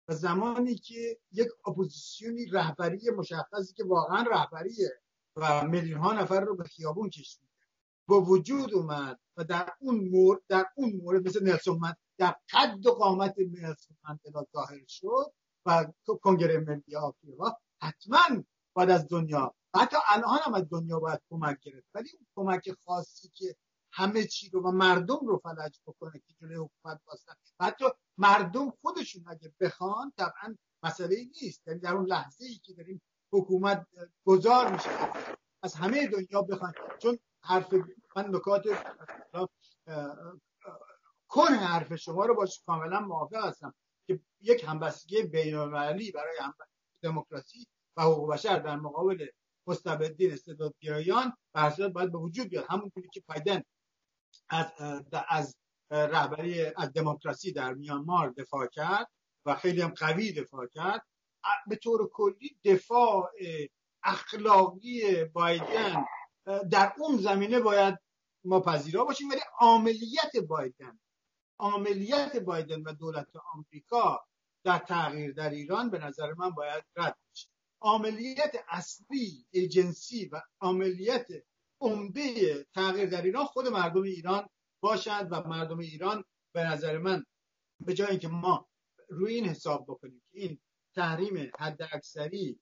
و 0.07 0.13
زمانی 0.13 0.75
که 0.75 1.17
یک 1.31 1.47
اپوزیسیونی 1.67 2.45
رهبری 2.45 3.09
مشخصی 3.17 3.73
که 3.73 3.83
واقعا 3.83 4.25
رهبریه 4.31 5.01
و 5.35 5.67
میلیون 5.67 5.99
ها 5.99 6.13
نفر 6.13 6.39
رو 6.39 6.55
به 6.55 6.63
خیابون 6.63 7.09
کشید 7.09 7.50
با 8.07 8.21
وجود 8.21 8.73
اومد 8.73 9.19
و 9.37 9.43
در 9.43 9.69
اون 9.79 10.09
مورد 10.09 10.41
در 10.47 10.65
اون 10.75 11.01
مورد 11.03 11.27
مثل 11.27 11.43
نلسون 11.43 11.79
من 11.79 11.93
در 12.17 12.35
قد 12.53 12.85
و 12.85 12.91
قامت 12.91 13.35
نلسون 13.37 13.97
مندلا 14.03 14.45
ظاهر 14.53 14.85
شد 14.87 15.33
و 15.65 15.85
کنگره 16.21 16.59
ملی 16.59 16.95
آفریقا 16.95 17.51
حتما 17.81 18.43
بعد 18.75 18.89
از 18.89 19.07
دنیا 19.09 19.55
حتی 19.75 19.97
الان 20.07 20.39
هم 20.45 20.53
از 20.53 20.69
دنیا 20.69 20.99
باید 20.99 21.21
کمک 21.29 21.59
گرفت. 21.59 21.87
ولی 21.93 22.09
اون 22.17 22.27
کمک 22.35 22.71
خاصی 22.85 23.29
که 23.29 23.55
همه 23.91 24.23
چی 24.23 24.49
رو 24.49 24.61
و 24.61 24.71
مردم 24.71 25.19
رو 25.27 25.37
فلج 25.37 25.79
بکنه 25.85 26.11
که 26.11 26.33
جلوی 26.41 26.55
حکومت 26.55 27.01
باستن. 27.05 27.33
حتی 27.59 27.85
مردم 28.17 28.69
خودشون 28.81 29.23
اگه 29.27 29.53
بخوان 29.59 30.13
طبعا 30.17 30.55
مسئله 30.83 31.15
نیست. 31.41 31.67
یعنی 31.67 31.79
در 31.79 31.95
اون 31.95 32.05
لحظه 32.05 32.45
ای 32.45 32.55
که 32.55 32.73
داریم 32.73 33.01
حکومت 33.33 33.87
گذار 34.25 34.71
میشه 34.71 34.89
از 35.63 35.75
همه 35.75 36.07
دنیا 36.07 36.41
بخوان. 36.41 36.73
چون 36.99 37.19
حرف 37.43 37.73
من 38.15 38.25
نکات 38.35 38.63
کن 41.27 41.53
حرف 41.53 41.95
شما 41.95 42.25
رو 42.25 42.35
باش 42.35 42.61
کاملا 42.65 42.99
موافق 42.99 43.45
هستم 43.45 43.73
که 44.07 44.19
یک 44.41 44.63
همبستگی 44.63 45.23
بینالمللی 45.23 46.11
برای 46.11 46.37
دموکراسی 47.01 47.67
و 47.97 48.01
حقوق 48.01 48.33
بشر 48.33 48.59
در 48.59 48.75
مقابل 48.75 49.27
مستبدین 49.67 50.33
استعدادگرایان 50.33 51.33
به 51.53 51.87
باید 51.87 52.11
به 52.11 52.17
وجود 52.17 52.49
بیاد. 52.49 52.65
همونطوری 52.69 53.09
که 53.13 53.23
پایدن 53.27 53.63
از 54.49 54.65
از 55.29 55.57
رهبری 55.91 56.65
از 56.65 56.93
دموکراسی 56.93 57.51
در 57.51 57.73
میانمار 57.73 58.29
دفاع 58.29 58.67
کرد 58.67 59.07
و 59.45 59.55
خیلی 59.55 59.81
هم 59.81 59.89
قوی 59.89 60.33
دفاع 60.33 60.67
کرد 60.67 61.05
به 61.67 61.75
طور 61.75 62.09
کلی 62.13 62.57
دفاع 62.65 63.31
اخلاقی 64.03 65.23
بایدن 65.23 66.05
در 66.45 66.93
اون 66.97 67.17
زمینه 67.17 67.59
باید 67.59 67.99
ما 68.43 68.59
پذیرا 68.59 69.03
باشیم. 69.03 69.29
ولی 69.29 69.41
عملیت 69.59 70.37
بایدن 70.47 70.99
عملیت 71.59 72.37
بایدن 72.37 72.81
و 72.81 72.93
دولت 72.93 73.27
آمریکا 73.53 74.25
در 74.63 74.77
تغییر 74.77 75.33
در 75.33 75.49
ایران 75.49 75.89
به 75.89 75.99
نظر 75.99 76.33
من 76.33 76.49
باید 76.49 76.83
رد 76.95 77.17
بشه. 77.31 77.47
عملیت 77.81 78.55
اصلی 78.69 79.45
ایجنسی 79.51 80.25
و 80.25 80.41
عملیت 80.61 81.27
عمده 81.81 82.63
تغییر 82.75 83.09
در 83.09 83.21
ایران 83.21 83.45
خود 83.45 83.67
مردم 83.67 84.01
ایران 84.01 84.49
باشند 84.81 85.27
و 85.31 85.47
مردم 85.47 85.79
ایران 85.79 86.23
به 86.53 86.63
نظر 86.63 86.97
من 86.97 87.25
به 87.85 87.93
جای 87.93 88.09
اینکه 88.09 88.27
ما 88.27 88.69
روی 89.09 89.33
این 89.33 89.45
حساب 89.45 89.85
بکنیم 89.87 90.21
که 90.31 90.39
این 90.39 90.59
تحریم 90.95 91.51
حد 91.59 91.81
اکثری 91.81 92.59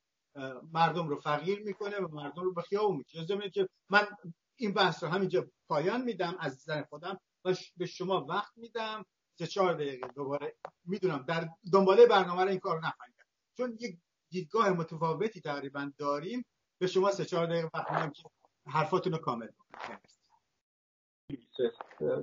مردم 0.74 1.08
رو 1.08 1.20
فقیر 1.20 1.60
می‌کنه 1.60 2.00
و 2.00 2.08
مردم 2.08 2.44
رو 2.44 2.54
به 2.54 2.62
خیابون 2.62 2.98
می‌کشه. 2.98 3.50
که 3.50 3.70
من 3.90 4.08
این 4.56 4.74
بحث 4.74 5.04
رو 5.04 5.10
همینجا 5.10 5.48
پایان 5.68 6.02
میدم 6.02 6.36
از 6.40 6.54
زن 6.56 6.84
خودم. 6.84 7.20
و 7.46 7.56
به 7.78 7.86
شما 7.86 8.26
وقت 8.26 8.58
میدم. 8.58 9.06
سه 9.40 9.48
چهار 9.48 9.74
دقیقه 9.74 10.08
دوباره. 10.08 10.56
می‌دونم 10.86 11.26
در 11.28 11.50
دنباله 11.74 12.06
برنامه 12.06 12.44
رو 12.44 12.50
این 12.50 12.60
کار 12.60 12.78
نخواهیم 12.78 13.14
کرد. 13.18 13.28
چون 13.58 13.78
یک 13.80 13.98
دیدگاه 14.30 14.70
متفاوتی 14.70 15.42
تقریبا 15.42 15.92
داریم. 15.98 16.46
به 16.80 16.88
شما 16.88 17.12
سه 17.12 17.26
چهار 17.26 17.46
دقیقه 17.46 17.70
وقت 17.74 17.92
میدم 17.92 18.10
که 18.10 18.24
حرفاتون 18.68 19.14
رو 19.14 19.20
کامل 19.20 19.48
بکنید 19.48 20.00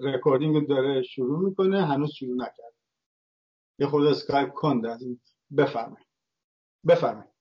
recording 0.03 0.69
داره 0.69 1.03
شروع 1.03 1.39
می‌کنه. 1.49 1.87
هنوز 1.87 2.13
شروع 2.13 2.37
نکرد 2.37 2.75
یه 3.79 3.87
خود 3.87 4.07
اسکایپ 4.07 4.53
کنده. 4.53 4.91
از 4.91 5.03
این. 5.03 5.21
بفرمایید. 5.57 7.36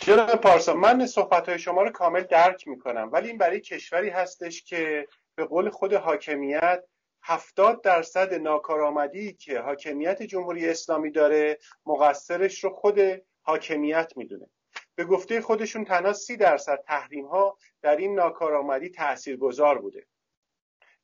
جناب 0.00 0.36
پارسا؟ 0.36 0.74
من 0.74 1.06
صحبت 1.06 1.48
های 1.48 1.58
شما 1.58 1.82
رو 1.82 1.90
کامل 1.90 2.22
درک 2.22 2.68
می‌کنم 2.68 3.10
ولی 3.12 3.28
این 3.28 3.38
برای 3.38 3.60
کشوری 3.60 4.08
هستش 4.08 4.62
که 4.62 5.08
به 5.34 5.44
قول 5.44 5.70
خود 5.70 5.92
حاکمیت 5.92 6.84
هفتاد 7.22 7.82
درصد 7.82 8.34
ناکارآمدی 8.34 9.32
که 9.32 9.60
حاکمیت 9.60 10.22
جمهوری 10.22 10.68
اسلامی 10.68 11.10
داره 11.10 11.58
مقصرش 11.86 12.64
رو 12.64 12.70
خود 12.70 13.00
حاکمیت 13.42 14.12
می‌دونه. 14.16 14.46
به 14.94 15.04
گفته 15.04 15.40
خودشون 15.40 15.84
تنها 15.84 16.12
سی 16.12 16.36
درصد 16.36 16.82
تحریم 16.86 17.26
ها 17.26 17.58
در 17.82 17.96
این 17.96 18.14
ناکارآمدی 18.14 18.92
گذار 19.40 19.78
بوده. 19.78 20.06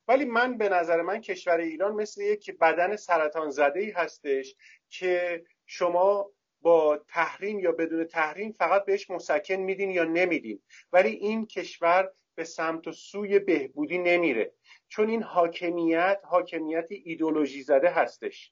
ولی 0.07 0.25
من 0.25 0.57
به 0.57 0.69
نظر 0.69 1.01
من 1.01 1.21
کشور 1.21 1.57
ایران 1.57 1.93
مثل 1.93 2.21
یک 2.21 2.57
بدن 2.57 2.95
سرطان 2.95 3.49
زده 3.49 3.79
ای 3.79 3.91
هستش 3.91 4.55
که 4.89 5.43
شما 5.65 6.31
با 6.61 6.97
تحریم 7.07 7.59
یا 7.59 7.71
بدون 7.71 8.03
تحریم 8.03 8.51
فقط 8.51 8.85
بهش 8.85 9.09
مسکن 9.09 9.55
میدین 9.55 9.91
یا 9.91 10.03
نمیدین. 10.03 10.61
ولی 10.91 11.09
این 11.09 11.45
کشور 11.45 12.11
به 12.35 12.43
سمت 12.43 12.87
و 12.87 12.91
سوی 12.91 13.39
بهبودی 13.39 13.97
نمیره. 13.97 14.53
چون 14.87 15.09
این 15.09 15.23
حاکمیت 15.23 16.19
حاکمیت 16.23 16.87
ایدولوژی 16.89 17.63
زده 17.63 17.89
هستش. 17.89 18.51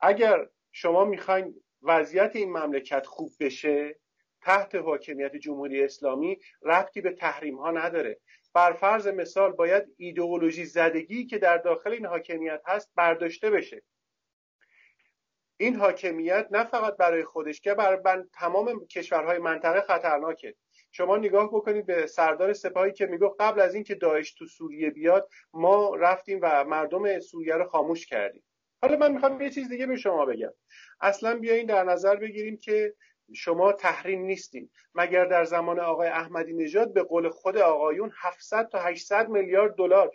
اگر 0.00 0.48
شما 0.72 1.04
می‌خواین 1.04 1.54
وضعیت 1.82 2.36
این 2.36 2.52
مملکت 2.52 3.06
خوب 3.06 3.32
بشه 3.40 3.98
تحت 4.40 4.74
حاکمیت 4.74 5.36
جمهوری 5.36 5.84
اسلامی 5.84 6.38
ربطی 6.62 7.00
به 7.00 7.12
تحریم 7.12 7.58
ها 7.58 7.70
نداره. 7.70 8.20
بر 8.54 8.72
فرض 8.72 9.06
مثال 9.06 9.52
باید 9.52 9.84
ایدئولوژی 9.96 10.64
زدگی 10.64 11.26
که 11.26 11.38
در 11.38 11.58
داخل 11.58 11.92
این 11.92 12.06
حاکمیت 12.06 12.62
هست 12.66 12.92
برداشته 12.94 13.50
بشه. 13.50 13.82
این 15.62 15.76
حاکمیت 15.76 16.46
نه 16.50 16.64
فقط 16.64 16.96
برای 16.96 17.24
خودش 17.24 17.60
که 17.60 17.74
برای 17.74 18.24
تمام 18.32 18.86
کشورهای 18.86 19.38
منطقه 19.38 19.80
خطرناکه. 19.80 20.54
شما 20.92 21.16
نگاه 21.16 21.48
بکنید 21.48 21.86
به 21.86 22.06
سردار 22.06 22.52
سپاهی 22.52 22.92
که 22.92 23.06
میگو 23.06 23.36
قبل 23.40 23.60
از 23.60 23.74
اینکه 23.74 23.94
داعش 23.94 24.34
تو 24.34 24.46
سوریه 24.46 24.90
بیاد 24.90 25.28
ما 25.52 25.94
رفتیم 25.94 26.38
و 26.42 26.64
مردم 26.64 27.20
سوریه 27.20 27.54
رو 27.54 27.64
خاموش 27.64 28.06
کردیم. 28.06 28.44
حالا 28.82 28.96
من 28.96 29.12
می‌خوام 29.12 29.40
یه 29.40 29.50
چیز 29.50 29.68
دیگه 29.68 29.86
به 29.86 29.96
شما 29.96 30.26
بگم. 30.26 30.52
اصلا 31.00 31.38
بیاین 31.38 31.66
در 31.66 31.84
نظر 31.84 32.16
بگیریم 32.16 32.56
که 32.56 32.94
شما 33.34 33.72
تحریم 33.72 34.22
نیستین. 34.22 34.70
مگر 34.94 35.24
در 35.24 35.44
زمان 35.44 35.80
آقای 35.80 36.08
احمدی 36.08 36.52
نژاد 36.52 36.92
به 36.92 37.02
قول 37.02 37.28
خود 37.28 37.56
آقایون 37.56 38.12
700 38.22 38.68
تا 38.68 38.78
800 38.78 39.28
میلیارد 39.28 39.74
دلار 39.74 40.10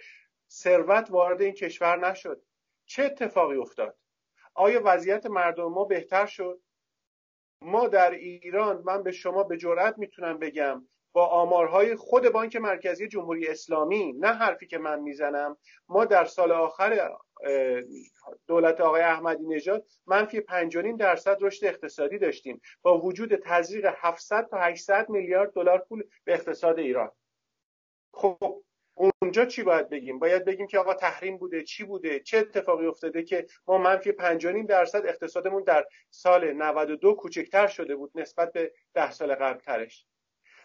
ثروت 0.51 1.11
وارد 1.11 1.41
این 1.41 1.53
کشور 1.53 2.09
نشد؟ 2.09 2.41
چه 2.85 3.03
اتفاقی 3.03 3.57
افتاد؟ 3.57 3.97
آیا 4.57 4.81
وضعیت 4.83 5.25
مردم 5.25 5.65
ما 5.65 5.83
بهتر 5.83 6.25
شد؟ 6.25 6.61
ما 7.61 7.87
در 7.87 8.11
ایران 8.11 8.81
من 8.85 9.03
به 9.03 9.11
شما 9.11 9.43
به 9.43 9.57
جرات 9.57 9.97
می‌تونم 9.97 10.37
بگم 10.37 10.87
با 11.13 11.27
آمارهای 11.27 11.95
خود 11.95 12.29
بانک 12.29 12.55
مرکزی 12.55 13.07
جمهوری 13.07 13.47
اسلامی 13.47 14.13
نه 14.13 14.27
حرفی 14.27 14.67
که 14.67 14.77
من 14.77 14.99
می‌زنم 14.99 15.57
ما 15.89 16.05
در 16.05 16.25
سال 16.25 16.51
آخر 16.51 17.09
دولت 18.47 18.81
آقای 18.81 19.01
احمدی 19.01 19.45
نژاد 19.45 19.85
منفی 20.05 20.41
5.5 20.41 20.97
درصد 20.99 21.37
رشد 21.41 21.65
اقتصادی 21.65 22.17
داشتیم 22.17 22.61
با 22.81 22.99
وجود 22.99 23.35
تزریق 23.35 23.93
700 23.97 24.47
تا 24.49 24.57
800 24.57 25.09
میلیارد 25.09 25.53
دلار 25.53 25.79
پول 25.79 26.03
به 26.23 26.33
اقتصاد 26.33 26.79
ایران. 26.79 27.11
خب 28.13 28.63
اونجا 28.97 29.45
چی 29.45 29.63
باید 29.63 29.89
بگیم؟ 29.89 30.19
باید 30.19 30.45
بگیم 30.45 30.67
که 30.67 30.79
آقا 30.79 30.93
تحریم 30.93 31.37
بوده 31.37 31.63
چی 31.63 31.83
بوده؟ 31.83 32.19
چه 32.19 32.37
اتفاقی 32.37 32.85
افتاده 32.85 33.23
که 33.23 33.45
ما 33.67 33.77
منفی 33.77 34.11
5.5 34.11 34.65
درصد 34.67 35.05
اقتصادمون 35.05 35.63
در 35.63 35.85
سال 36.09 36.53
92 36.53 37.15
کوچکتر 37.15 37.67
شده 37.67 37.95
بود 37.95 38.11
نسبت 38.15 38.51
به 38.53 38.73
ده 38.93 39.11
سال 39.11 39.35
قبل 39.35 39.59
ترش 39.59 40.05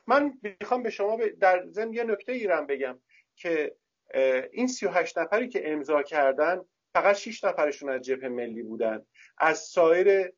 من 0.07 0.33
می‌خوام 0.43 0.83
به 0.83 0.91
شما 0.91 1.19
در 1.41 1.67
ضمن 1.67 1.93
یه 1.93 2.05
نکته 2.05 2.33
ایران 2.33 2.67
بگم 2.67 2.99
که 3.37 3.77
این 4.53 4.67
38 4.67 5.19
نفری 5.19 5.49
که 5.49 5.73
امضا 5.73 6.03
کردن 6.03 6.65
فقط 6.95 7.17
6 7.17 7.45
نفرشون 7.45 7.89
از 7.89 8.01
جبهه 8.01 8.29
ملی 8.29 8.63
بودن. 8.63 9.07
از 9.39 9.59
سایر 9.59 10.33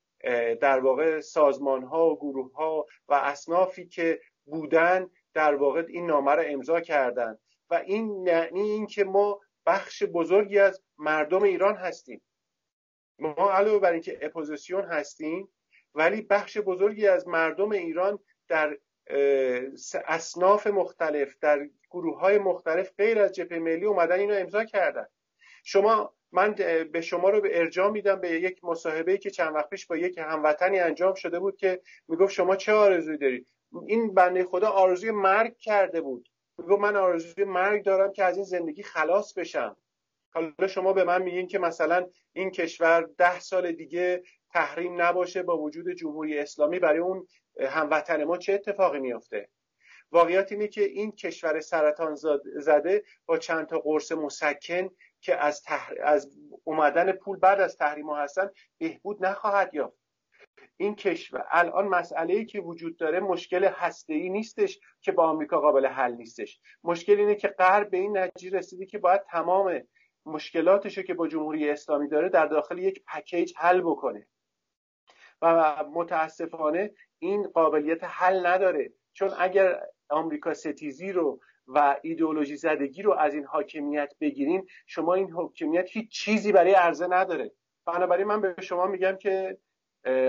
در 0.60 0.80
واقع 0.80 1.20
سازمان 1.20 1.82
ها 1.82 2.10
و 2.10 2.18
گروه 2.18 2.54
ها 2.54 2.86
و 3.08 3.14
اصنافی 3.14 3.86
که 3.86 4.20
بودن 4.44 5.10
در 5.34 5.54
واقع 5.54 5.84
این 5.88 6.06
نامه 6.06 6.32
رو 6.32 6.42
امضا 6.46 6.80
کردن. 6.80 7.38
این 7.76 8.26
یعنی 8.26 8.60
اینکه 8.60 9.04
ما 9.04 9.40
بخش 9.66 10.02
بزرگی 10.02 10.58
از 10.58 10.82
مردم 10.98 11.42
ایران 11.42 11.76
هستیم. 11.76 12.22
ما 13.18 13.50
علاوه 13.52 13.78
بر 13.78 13.92
اینکه 13.92 14.18
اپوزیسیون 14.22 14.84
هستیم 14.84 15.48
ولی 15.94 16.22
بخش 16.22 16.58
بزرگی 16.58 17.06
از 17.06 17.28
مردم 17.28 17.70
ایران 17.70 18.18
در 18.48 18.78
اصناف 20.04 20.66
مختلف 20.66 21.36
در 21.40 21.68
گروه 21.90 22.20
های 22.20 22.38
مختلف 22.38 22.92
غیر 22.98 23.18
از 23.18 23.32
جبهه 23.32 23.58
ملی 23.58 23.84
اومدن 23.84 24.18
اینو 24.18 24.34
امضا 24.34 24.64
کردن. 24.64 25.06
شما 25.64 26.14
من 26.32 26.54
به 26.92 27.00
شما 27.00 27.30
رو 27.30 27.40
به 27.40 27.58
ارجاع 27.58 27.90
میدم 27.90 28.20
به 28.20 28.30
یک 28.30 28.64
مصاحبه 28.64 29.18
که 29.18 29.30
چند 29.30 29.54
وقت 29.54 29.70
پیش 29.70 29.86
با 29.86 29.96
یک 29.96 30.18
هموطنی 30.18 30.78
انجام 30.78 31.14
شده 31.14 31.40
بود 31.40 31.56
که 31.56 31.80
می‌گفت 32.08 32.32
شما 32.32 32.56
چه 32.56 32.72
آرزوی 32.72 33.18
دارید؟ 33.18 33.46
این 33.86 34.14
بنده 34.14 34.44
خدا 34.44 34.68
آرزوی 34.68 35.10
مرگ 35.10 35.56
کرده 35.58 36.00
بود. 36.00 36.28
می‌گفت 36.58 36.80
من 36.80 36.96
آرزوی 36.96 37.44
مرگ 37.44 37.84
دارم 37.84 38.12
که 38.12 38.24
از 38.24 38.36
این 38.36 38.44
زندگی 38.44 38.82
خلاص 38.82 39.32
بشم. 39.32 39.76
حالا 40.34 40.66
شما 40.68 40.92
به 40.92 41.04
من 41.04 41.22
میگین 41.22 41.46
که 41.46 41.58
مثلا 41.58 42.06
این 42.32 42.50
کشور 42.50 43.08
ده 43.18 43.40
سال 43.40 43.72
دیگه 43.72 44.22
تحریم 44.50 45.02
نباشه 45.02 45.42
با 45.42 45.58
وجود 45.58 45.90
جمهوری 45.90 46.38
اسلامی 46.38 46.78
برای 46.78 46.98
اون 46.98 47.26
هموطن 47.60 48.24
ما 48.24 48.36
چه 48.36 48.52
اتفاقی 48.52 49.00
میافته؟ 49.00 49.48
واقعیت 50.10 50.52
اینه 50.52 50.68
که 50.68 50.82
این 50.82 51.12
کشور 51.12 51.60
سرطان 51.60 52.14
زده 52.56 53.04
با 53.26 53.38
چند 53.38 53.66
تا 53.66 53.78
قرص 53.78 54.12
مسکن 54.12 54.90
که 55.20 55.36
از, 55.36 55.62
از 56.02 56.30
اومدن 56.64 57.12
پول 57.12 57.38
بعد 57.38 57.60
از 57.60 57.76
تحریم 57.76 58.10
ها 58.10 58.16
هستن 58.16 58.50
بهبود 58.78 59.24
نخواهد 59.24 59.74
یافت. 59.74 60.03
این 60.76 60.94
کشور. 60.94 61.44
الان 61.50 61.88
مسئله 61.88 62.34
ای 62.34 62.44
که 62.44 62.60
وجود 62.60 62.96
داره 62.96 63.20
مشکل 63.20 63.64
هسته 63.64 64.14
ای 64.14 64.28
نیستش 64.30 64.78
که 65.00 65.12
با 65.12 65.28
آمریکا 65.28 65.60
قابل 65.60 65.86
حل 65.86 66.12
نیستش. 66.12 66.60
مشکل 66.84 67.18
اینه 67.20 67.34
که 67.34 67.48
غرب 67.48 67.90
به 67.90 67.96
این 67.96 68.18
نتیجه 68.18 68.58
رسیدی 68.58 68.86
که 68.86 68.98
باید 68.98 69.22
تمام 69.22 69.82
مشکلاتش 70.26 70.98
که 70.98 71.14
با 71.14 71.28
جمهوری 71.28 71.70
اسلامی 71.70 72.08
داره 72.08 72.28
در 72.28 72.46
داخل 72.46 72.78
یک 72.78 73.04
پکیج 73.04 73.52
حل 73.56 73.80
بکنه. 73.80 74.26
و 75.42 75.84
متاسفانه 75.92 76.90
این 77.18 77.42
قابلیت 77.42 78.04
حل 78.04 78.46
نداره. 78.46 78.92
چون 79.12 79.30
اگر 79.38 79.80
آمریکا 80.10 80.54
ستیزی 80.54 81.12
رو 81.12 81.40
و 81.66 81.96
ایدئولوژی 82.02 82.56
زدگی 82.56 83.02
رو 83.02 83.12
از 83.12 83.34
این 83.34 83.44
حاکمیت 83.44 84.14
بگیریم 84.20 84.66
شما 84.86 85.14
این 85.14 85.30
حاکمیت 85.30 85.88
هیچ 85.90 86.10
چیزی 86.10 86.52
برای 86.52 86.72
عرضه 86.72 87.06
نداره. 87.06 87.52
بنابراین 87.86 88.26
من 88.26 88.40
به 88.40 88.54
شما 88.60 88.86
میگم 88.86 89.16
که 89.16 89.58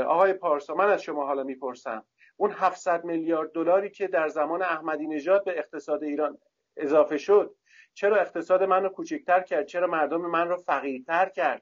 آقای 0.08 0.34
پارسا 0.34 0.76
من 0.76 0.90
از 0.90 1.02
شما 1.02 1.26
حالا 1.26 1.44
می‌پرسم. 1.44 2.06
اون 2.38 2.52
700 2.52 3.04
میلیارد 3.04 3.52
دلاری 3.52 3.90
که 3.90 4.08
در 4.08 4.28
زمان 4.28 4.62
احمدی 4.62 5.08
نژاد 5.08 5.44
به 5.44 5.58
اقتصاد 5.58 6.04
ایران 6.04 6.38
اضافه 6.78 7.18
شد 7.18 7.56
چرا 7.94 8.18
اقتصاد 8.18 8.64
من 8.64 8.84
رو 8.84 8.90
کوچکتر 8.90 9.42
کرد؟ 9.42 9.66
چرا 9.66 9.88
مردم 9.88 10.22
من 10.22 10.50
رو 10.50 10.58
فقیرتر 10.58 11.30
کرد؟ 11.30 11.62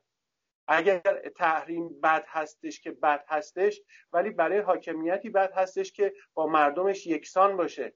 اگر 0.67 0.99
تحریم 1.35 2.01
بد 2.01 2.25
هستش 2.27 2.81
که 2.81 2.91
بد 2.91 3.25
هستش 3.27 3.81
ولی 4.13 4.29
برای 4.29 4.59
حاکمیتی 4.59 5.29
بد 5.29 5.53
هستش 5.53 5.91
که 5.91 6.13
با 6.33 6.47
مردمش 6.47 7.07
یکسان 7.07 7.57
باشه. 7.57 7.93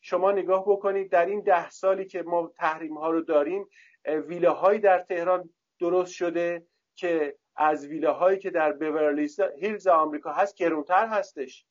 شما 0.00 0.32
نگاه 0.32 0.64
بکنید 0.68 1.10
در 1.12 1.26
این 1.26 1.40
ده 1.40 1.70
سالی 1.70 2.04
که 2.04 2.22
ما 2.22 2.52
تحریم 2.56 2.98
ها 2.98 3.10
رو 3.10 3.20
داریم 3.20 3.68
ویلاهایی 4.04 4.80
در 4.80 4.98
تهران 4.98 5.50
درست 5.78 6.12
شده 6.12 6.66
که 6.94 7.36
از 7.60 7.86
ویلاهایی 7.86 8.38
که 8.38 8.50
در 8.50 8.72
بیورلی 8.72 9.28
هیلز 9.58 9.86
آمریکا 9.86 10.32
هست 10.32 10.54
گرونتر 10.54 11.06
هستش. 11.06 11.66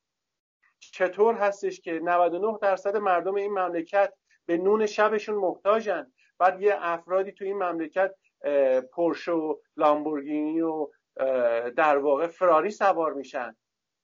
چطور 0.79 1.35
هستش 1.35 1.81
که 1.81 1.99
99 1.99 2.57
درصد 2.61 2.97
مردم 2.97 3.35
این 3.35 3.51
مملکت 3.51 4.13
به 4.45 4.57
نون 4.57 4.85
شبشون 4.85 5.35
محتاجن؟ 5.35 6.11
بعد 6.39 6.61
یه 6.61 6.75
افرادی 6.79 7.31
تو 7.31 7.45
این 7.45 7.63
مملکت 7.63 8.15
پورشو 8.91 9.33
و 9.33 9.55
لامبورگینی 9.77 10.61
و 10.61 10.87
در 11.75 11.97
واقع 11.97 12.27
فراری 12.27 12.71
سوار 12.71 13.13
میشن. 13.13 13.55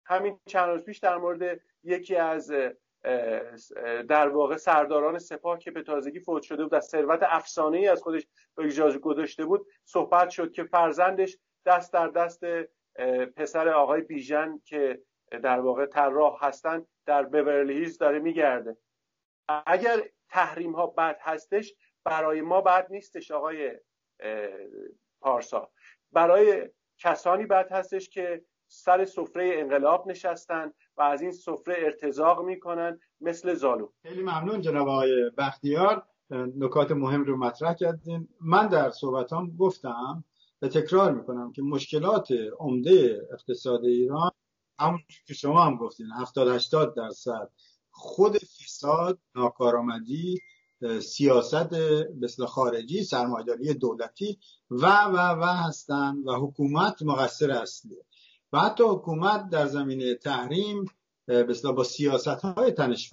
همین 0.06 0.40
چند 0.46 0.70
روز 0.70 0.84
پیش 0.84 0.98
در 0.98 1.18
مورد 1.18 1.60
یکی 1.84 2.16
از 2.16 2.52
در 4.08 4.28
واقع 4.28 4.58
سرداران 4.58 5.20
سپاه 5.20 5.60
که 5.60 5.72
به 5.72 5.84
تازگی 5.84 6.20
فوت 6.20 6.44
شده 6.44 6.64
بود 6.64 6.74
از 6.74 6.86
ثروت 6.86 7.20
افسانه 7.24 7.78
ای 7.78 7.88
از 7.88 8.02
خودش 8.02 8.28
به 8.56 8.98
گذاشته 9.00 9.46
بود 9.46 9.68
صحبت 9.86 10.30
شد 10.30 10.52
که 10.52 10.64
فرزندش 10.64 11.38
دست 11.66 11.94
در 11.94 12.08
دست 12.08 12.44
پسر 13.36 13.70
آقای 13.70 14.02
بیژن 14.02 14.62
که 14.66 15.02
در 15.44 15.60
واقع 15.60 15.86
طراح 15.86 16.46
هستن 16.46 16.86
در 17.06 17.24
بورلی 17.24 17.98
داره 17.98 18.20
میگرده. 18.20 18.78
اگر 19.66 20.04
تحریم 20.30 20.76
ها 20.76 20.88
بد 20.88 21.18
هستش 21.22 21.74
برای 22.04 22.42
ما 22.42 22.62
بد 22.62 22.88
نیستش 22.90 23.32
آقای 23.32 23.80
پارسا. 25.22 25.72
برای 26.12 26.70
کسانی 26.98 27.46
بد 27.46 27.72
هستش 27.72 28.10
که 28.10 28.46
سر 28.68 29.06
سفره 29.06 29.52
انقلاب 29.54 30.08
نشستن 30.08 30.74
و 30.98 31.02
از 31.02 31.22
این 31.22 31.32
سفره 31.32 31.76
ارتزاق 31.78 32.46
می‌کنن 32.46 33.00
مثل 33.22 33.54
زالو. 33.54 33.92
خیلی 34.04 34.22
ممنون 34.22 34.62
جناب 34.62 34.88
آقای 34.88 35.32
بختیار. 35.38 36.04
نکات 36.30 36.92
مهم 36.92 37.24
رو 37.24 37.38
مطرح 37.38 37.74
کردین. 37.74 38.28
من 38.42 38.68
در 38.68 38.90
صحبتام 38.90 39.58
گفتم 39.58 40.24
و 40.62 40.68
تکرار 40.68 41.14
می‌کنم 41.14 41.52
که 41.52 41.62
مشکلات 41.62 42.28
عمده 42.60 43.28
اقتصاد 43.34 43.86
ایران 43.86 44.32
همون 44.80 45.00
که 45.28 45.34
شما 45.34 45.66
هم 45.66 45.78
گفتین 45.78 46.08
70 46.12 46.48
80 46.48 46.96
درصد 46.96 47.50
خود 47.92 48.38
فساد 48.38 49.20
ناکارآمدی 49.36 50.40
سیاست 51.02 51.74
مثل 52.22 52.46
خارجی 52.46 53.04
سرمایداری 53.04 53.74
دولتی 53.74 54.40
و 54.70 54.86
و 55.04 55.18
و 55.18 55.46
هستن 55.46 56.16
و 56.26 56.34
حکومت 56.34 57.02
مقصر 57.02 57.52
اصلیه. 57.52 58.06
و 58.54 58.60
حتی 58.60 58.84
حکومت 58.84 59.50
در 59.50 59.66
زمینه 59.66 60.16
تحریم 60.16 60.86
مثلا 61.28 61.72
با 61.72 61.84
سیاست 61.84 62.28
های 62.28 62.72
تنش 62.72 63.10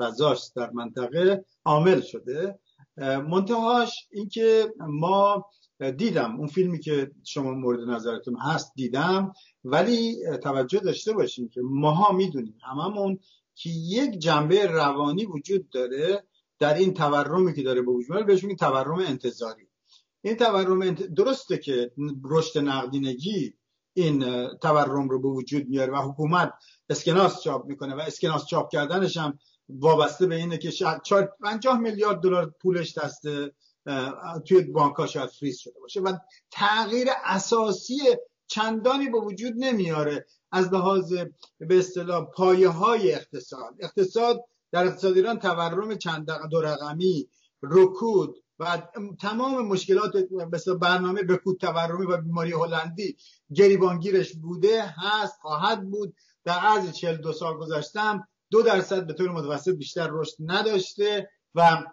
در 0.56 0.70
منطقه 0.70 1.44
عامل 1.64 2.00
شده. 2.00 2.58
منتهاش 2.96 4.08
اینکه 4.12 4.72
ما 4.78 5.46
دیدم. 5.90 6.36
اون 6.36 6.46
فیلمی 6.46 6.80
که 6.80 7.10
شما 7.24 7.50
مورد 7.50 7.80
نظرتون 7.80 8.36
هست 8.36 8.72
دیدم 8.74 9.32
ولی 9.64 10.16
توجه 10.42 10.78
داشته 10.78 11.12
باشیم 11.12 11.48
که 11.48 11.60
ماها 11.64 12.12
می‌دونیم 12.12 12.58
هممون 12.62 13.18
که 13.54 13.70
یک 13.70 14.18
جنبه 14.18 14.66
روانی 14.66 15.24
وجود 15.24 15.68
داره 15.70 16.24
در 16.58 16.74
این 16.74 16.94
تورمی 16.94 17.54
که 17.54 17.62
داره 17.62 17.82
به 17.82 17.90
وجود 17.90 18.26
بهش 18.26 18.44
میگن 18.44 18.56
تورم 18.56 18.98
انتظاری. 18.98 19.68
این 20.22 20.36
تورم 20.36 20.90
درسته 20.90 21.58
که 21.58 21.90
رشد 22.24 22.58
نقدینگی 22.58 23.54
این 23.94 24.46
تورم 24.62 25.08
رو 25.08 25.20
به 25.20 25.28
وجود 25.28 25.68
میاره 25.68 25.92
و 25.92 25.96
حکومت 25.96 26.52
اسکناس 26.88 27.42
چاپ 27.42 27.66
می‌کنه 27.66 27.94
و 27.94 28.00
اسکناس 28.00 28.46
چاپ 28.46 28.70
کردنش 28.70 29.16
هم 29.16 29.38
وابسته 29.68 30.26
به 30.26 30.34
اینه 30.34 30.58
که 30.58 30.70
شاید 31.04 31.28
50 31.40 31.78
میلیارد 31.78 32.20
دلار 32.20 32.54
پولش 32.62 32.98
دست 32.98 33.22
توی 34.48 34.62
بانک 34.62 34.94
ها 34.94 35.06
شاید 35.06 35.30
فریز 35.30 35.58
شده 35.58 35.80
باشه. 35.80 36.00
و 36.00 36.16
تغییر 36.50 37.08
اساسی 37.24 37.98
چندانی 38.46 39.08
به 39.08 39.20
وجود 39.20 39.52
نمیاره 39.56 40.26
از 40.52 40.72
لحاظ 40.72 41.14
به 41.58 41.78
اصطلاح 41.78 42.24
پایه 42.24 42.68
های 42.68 43.14
اقتصاد. 43.14 43.74
اقتصاد 43.80 44.44
در 44.72 44.86
اقتصاد 44.86 45.16
ایران 45.16 45.38
تورم 45.38 45.94
چند 45.94 46.30
دو 46.50 46.60
رقمی 46.60 47.28
رکود 47.62 48.36
و 48.58 48.82
تمام 49.20 49.66
مشکلات 49.66 50.12
مثل 50.52 50.74
برنامه 50.74 51.22
به 51.22 51.36
کود 51.36 51.60
تورمی 51.60 52.06
و 52.06 52.16
بیماری 52.16 52.52
هلندی 52.52 53.16
گریبانگیرش 53.54 54.32
بوده 54.34 54.94
هست 54.96 55.40
خواهد 55.40 55.90
بود. 55.90 56.14
در 56.44 56.58
عرض 56.58 56.92
42 56.92 57.32
سال 57.32 57.56
گذشتم 57.56 58.28
دو 58.50 58.62
درصد 58.62 59.06
به 59.06 59.12
طور 59.12 59.30
متوسط 59.30 59.74
بیشتر 59.74 60.08
رشد 60.12 60.34
نداشته 60.40 61.30
و 61.54 61.84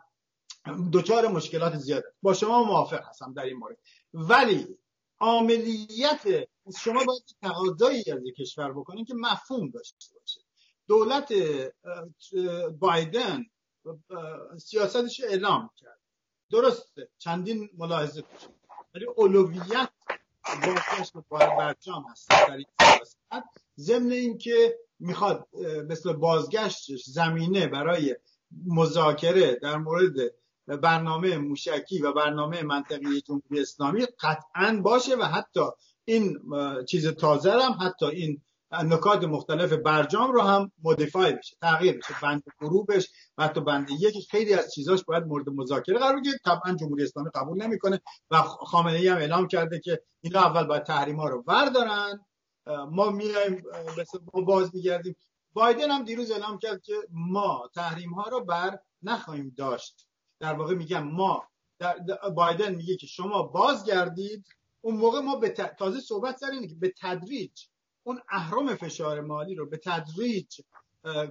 دچار 0.93 1.27
مشکلات 1.27 1.75
زیاد. 1.75 2.03
با 2.21 2.33
شما 2.33 2.63
موافق 2.63 3.03
هستم 3.09 3.33
در 3.33 3.43
این 3.43 3.57
مورد. 3.57 3.77
ولی 4.13 4.77
عملیت 5.21 6.21
شما 6.79 7.03
باید 7.03 7.23
تقاضایی 7.41 8.03
از 8.11 8.19
کشور 8.37 8.71
بکنید 8.73 9.07
که 9.07 9.13
مفهوم 9.17 9.69
داشته 9.69 10.15
باشه. 10.19 10.41
دولت 10.87 11.33
بایدن 12.79 13.45
سیاستش 14.57 15.21
اعلام 15.23 15.69
کرد. 15.77 15.99
درسته 16.51 17.09
چندین 17.17 17.69
ملاحظه 17.77 18.21
داشت 18.21 18.49
ولی 18.95 19.05
اولویت 19.05 19.89
بازگشت 20.65 21.13
به 21.13 21.21
برجام 21.29 22.05
هست 22.11 22.29
در 22.29 22.57
این 22.57 22.65
سیاست. 22.81 23.19
ضمن 23.77 24.11
اینکه 24.11 24.79
می‌خواد 24.99 25.47
مثل 25.89 26.13
بازگشتش 26.13 27.03
زمینه 27.05 27.67
برای 27.67 28.15
مذاکره 28.65 29.55
در 29.55 29.77
مورد 29.77 30.33
برنامه 30.77 31.37
موشکی 31.37 32.01
و 32.01 32.13
برنامه 32.13 32.63
منطقی 32.63 33.21
جمهوری 33.21 33.61
اسلامی 33.61 34.05
قطعا 34.05 34.81
باشه 34.83 35.15
و 35.15 35.23
حتی 35.23 35.61
این 36.05 36.39
چیز 36.89 37.07
تازه 37.07 37.51
هم 37.51 37.77
حتی 37.81 38.05
این 38.05 38.41
نکات 38.71 39.23
مختلف 39.23 39.73
برجام 39.73 40.31
رو 40.31 40.41
هم 40.41 40.71
مودیفای 40.83 41.33
بشه 41.33 41.55
تغییر 41.61 41.97
بشه 41.97 42.15
بند 42.21 42.43
غروبش 42.61 43.09
و 43.37 43.43
حتی 43.43 43.61
بند 43.61 43.89
یکی 43.99 44.21
خیلی 44.31 44.53
از 44.53 44.73
چیزاش 44.73 45.03
باید 45.03 45.23
مورد 45.23 45.49
مذاکره 45.49 45.99
قرار 45.99 46.19
بگیره. 46.19 46.37
طبعا 46.45 46.75
جمهوری 46.75 47.03
اسلامی 47.03 47.29
قبول 47.35 47.63
نمی‌کنه 47.63 48.01
و 48.31 48.41
خامنه 48.41 48.97
ای 48.97 49.07
هم 49.07 49.17
اعلام 49.17 49.47
کرده 49.47 49.79
که 49.79 50.01
اینا 50.21 50.39
اول 50.39 50.63
باید 50.63 50.83
تحریم 50.83 51.15
ها 51.15 51.29
رو 51.29 51.43
بردارن 51.43 52.25
ما 52.91 53.09
میایم 53.09 53.63
ما 54.33 54.41
باز 54.41 54.75
میگردیم 54.75 55.15
بایدن 55.53 55.91
هم 55.91 56.03
دیروز 56.03 56.31
اعلام 56.31 56.57
کرد 56.57 56.81
که 56.81 56.93
ما 57.09 57.69
تحریم 57.75 58.13
ها 58.13 58.29
رو 58.29 58.45
بر 58.45 58.79
نخواهیم 59.03 59.53
داشت. 59.57 60.08
در 60.39 60.53
واقع 60.53 60.75
میگم 60.75 61.03
ما 61.03 61.47
در 61.79 61.95
بایدن 62.35 62.75
میگه 62.75 62.95
که 62.95 63.07
شما 63.07 63.43
بازگردید 63.43 64.45
اون 64.81 64.95
موقع 64.95 65.19
ما 65.19 65.35
به 65.35 65.49
تازه 65.49 65.99
صحبت 65.99 66.37
سر 66.37 66.51
اینه 66.51 66.67
که 66.67 66.75
به 66.75 66.93
تدریج 67.01 67.65
اون 68.03 68.21
اهرام 68.29 68.75
فشار 68.75 69.21
مالی 69.21 69.55
رو 69.55 69.65
به 69.69 69.77
تدریج 69.77 70.61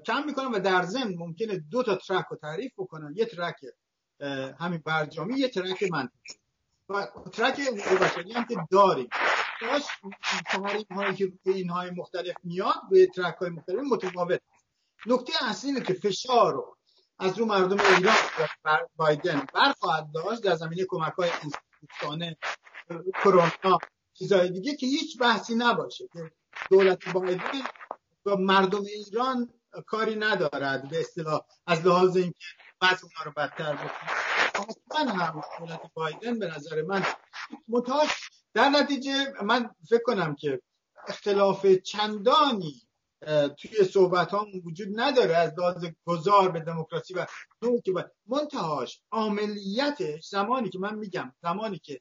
کم 0.07 0.27
می‌کنن 0.27 0.47
و 0.47 0.59
در 0.59 0.83
ضمن 0.83 1.15
ممکنه 1.15 1.59
دو 1.59 1.83
تا 1.83 1.95
ترک 1.95 2.27
رو 2.31 2.37
تعریف 2.37 2.73
بکنن 2.79 3.13
یه 3.17 3.25
ترک 3.25 3.57
همین 4.61 4.83
برجامی 4.85 5.39
یه 5.39 5.49
ترک 5.49 5.83
منطقی 5.83 6.35
و 6.89 7.07
ترک 7.33 7.61
بشری 8.01 8.33
هم 8.33 8.45
که 8.45 8.57
داریم. 8.71 9.09
باش 9.63 9.83
تحریم 10.47 10.87
هایی 10.91 11.15
که 11.15 11.33
به 11.45 11.91
مختلف 11.97 12.35
میاد 12.45 12.81
به 12.91 13.07
ترک 13.07 13.35
های 13.35 13.51
مختلف 13.51 13.79
متفاوت. 13.91 14.41
نکته 15.07 15.33
اصلی 15.45 15.71
اینه 15.71 15.85
که 15.85 15.95
فشار 15.95 16.53
رو 16.53 16.78
از 17.19 17.39
رو 17.39 17.47
مردم 17.47 17.77
ایران 17.97 18.17
بایدن 18.97 19.47
برخواهد 19.55 20.13
داشت 20.13 20.43
در 20.43 20.55
زمینه 20.55 20.85
کمک 20.89 21.13
های 21.13 21.31
انسانه 21.83 22.37
کرونا 23.15 23.79
چیزهای 24.15 24.51
دیگه 24.51 24.77
که 24.77 24.87
هیچ 24.87 25.19
بحثی 25.19 25.55
نباشه 25.55 26.09
که 26.13 26.33
دولت 26.71 27.09
بایدن 27.09 27.63
با 28.25 28.37
مردم 28.37 28.83
ایران 28.83 29.53
کاری 29.87 30.17
ندارد. 30.17 30.89
به 30.89 31.01
اصطلاح 31.01 31.41
از 31.67 31.87
لحاظ 31.87 32.17
اینکه 32.17 32.47
بعض 32.81 33.05
اونا 33.05 33.25
رو 33.25 33.33
بدتر 33.37 33.73
بکنه. 33.73 34.11
حتما 34.55 35.11
هم 35.13 35.43
دولت 35.59 35.81
بایدن 35.95 36.39
به 36.39 36.47
نظر 36.57 36.83
من 36.83 37.05
متاش 37.69 38.31
در 38.55 38.69
نتیجه 38.69 39.33
من 39.43 39.71
فکر 39.89 40.03
کنم 40.03 40.35
که 40.35 40.63
اختلاف 41.09 41.67
چندانی 41.67 42.88
توی 43.59 43.85
صحبت 43.93 44.31
ها 44.31 44.47
وجود 44.65 44.89
نداره 44.95 45.37
از 45.37 45.53
لحاظ 45.59 45.85
گذار 46.05 46.51
به 46.51 46.61
دموکراسی 46.61 47.15
و 47.15 47.27
نوع 47.63 47.81
که 47.81 47.93
منتهاش 48.27 49.03
عملیتش 49.13 50.29
زمانی 50.29 50.69
که 50.69 50.79
من 50.79 50.95
میگم 50.95 51.33
زمانی 51.43 51.79
که 51.79 52.01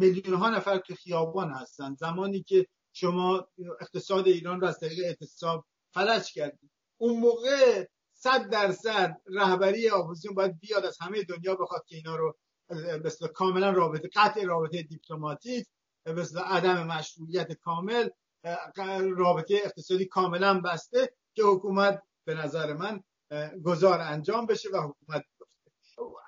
میلیون 0.00 0.34
ها 0.34 0.50
نفر 0.50 0.78
تو 0.78 0.94
خیابان 0.94 1.50
هستن 1.50 1.94
زمانی 1.94 2.42
که 2.42 2.66
شما 2.92 3.48
اقتصاد 3.80 4.26
ایران 4.26 4.60
رو 4.60 4.66
از 4.66 4.78
طریق 4.78 5.04
اعتصاب 5.04 5.66
فلج 5.94 6.32
کردید. 6.32 6.70
اون 7.00 7.20
موقع 7.20 7.86
صد 8.12 8.50
درصد 8.50 9.16
رهبری 9.26 9.90
اپوزیسیون 9.90 10.34
باید 10.34 10.58
بیاد 10.60 10.84
از 10.84 10.98
همه 11.00 11.22
دنیا 11.22 11.54
بخواد 11.54 11.84
که 11.86 11.96
اینا 11.96 12.16
رو 12.16 12.36
مثل 13.04 13.26
کاملا 13.26 13.70
رابطه 13.70 14.10
قطع 14.14 14.44
رابطه 14.44 14.82
دیپلماتیک 14.82 15.66
مثل 16.06 16.38
عدم 16.38 16.86
مشروعیت 16.86 17.52
کامل 17.52 18.08
رابطه 19.16 19.60
اقتصادی 19.64 20.06
کاملا 20.06 20.60
بسته 20.60 21.14
که 21.34 21.42
حکومت 21.42 22.02
به 22.24 22.34
نظر 22.34 22.72
من 22.72 23.02
گذار 23.64 24.00
انجام 24.00 24.46
بشه 24.46 24.68
و 24.72 24.76
حکومت 24.76 25.24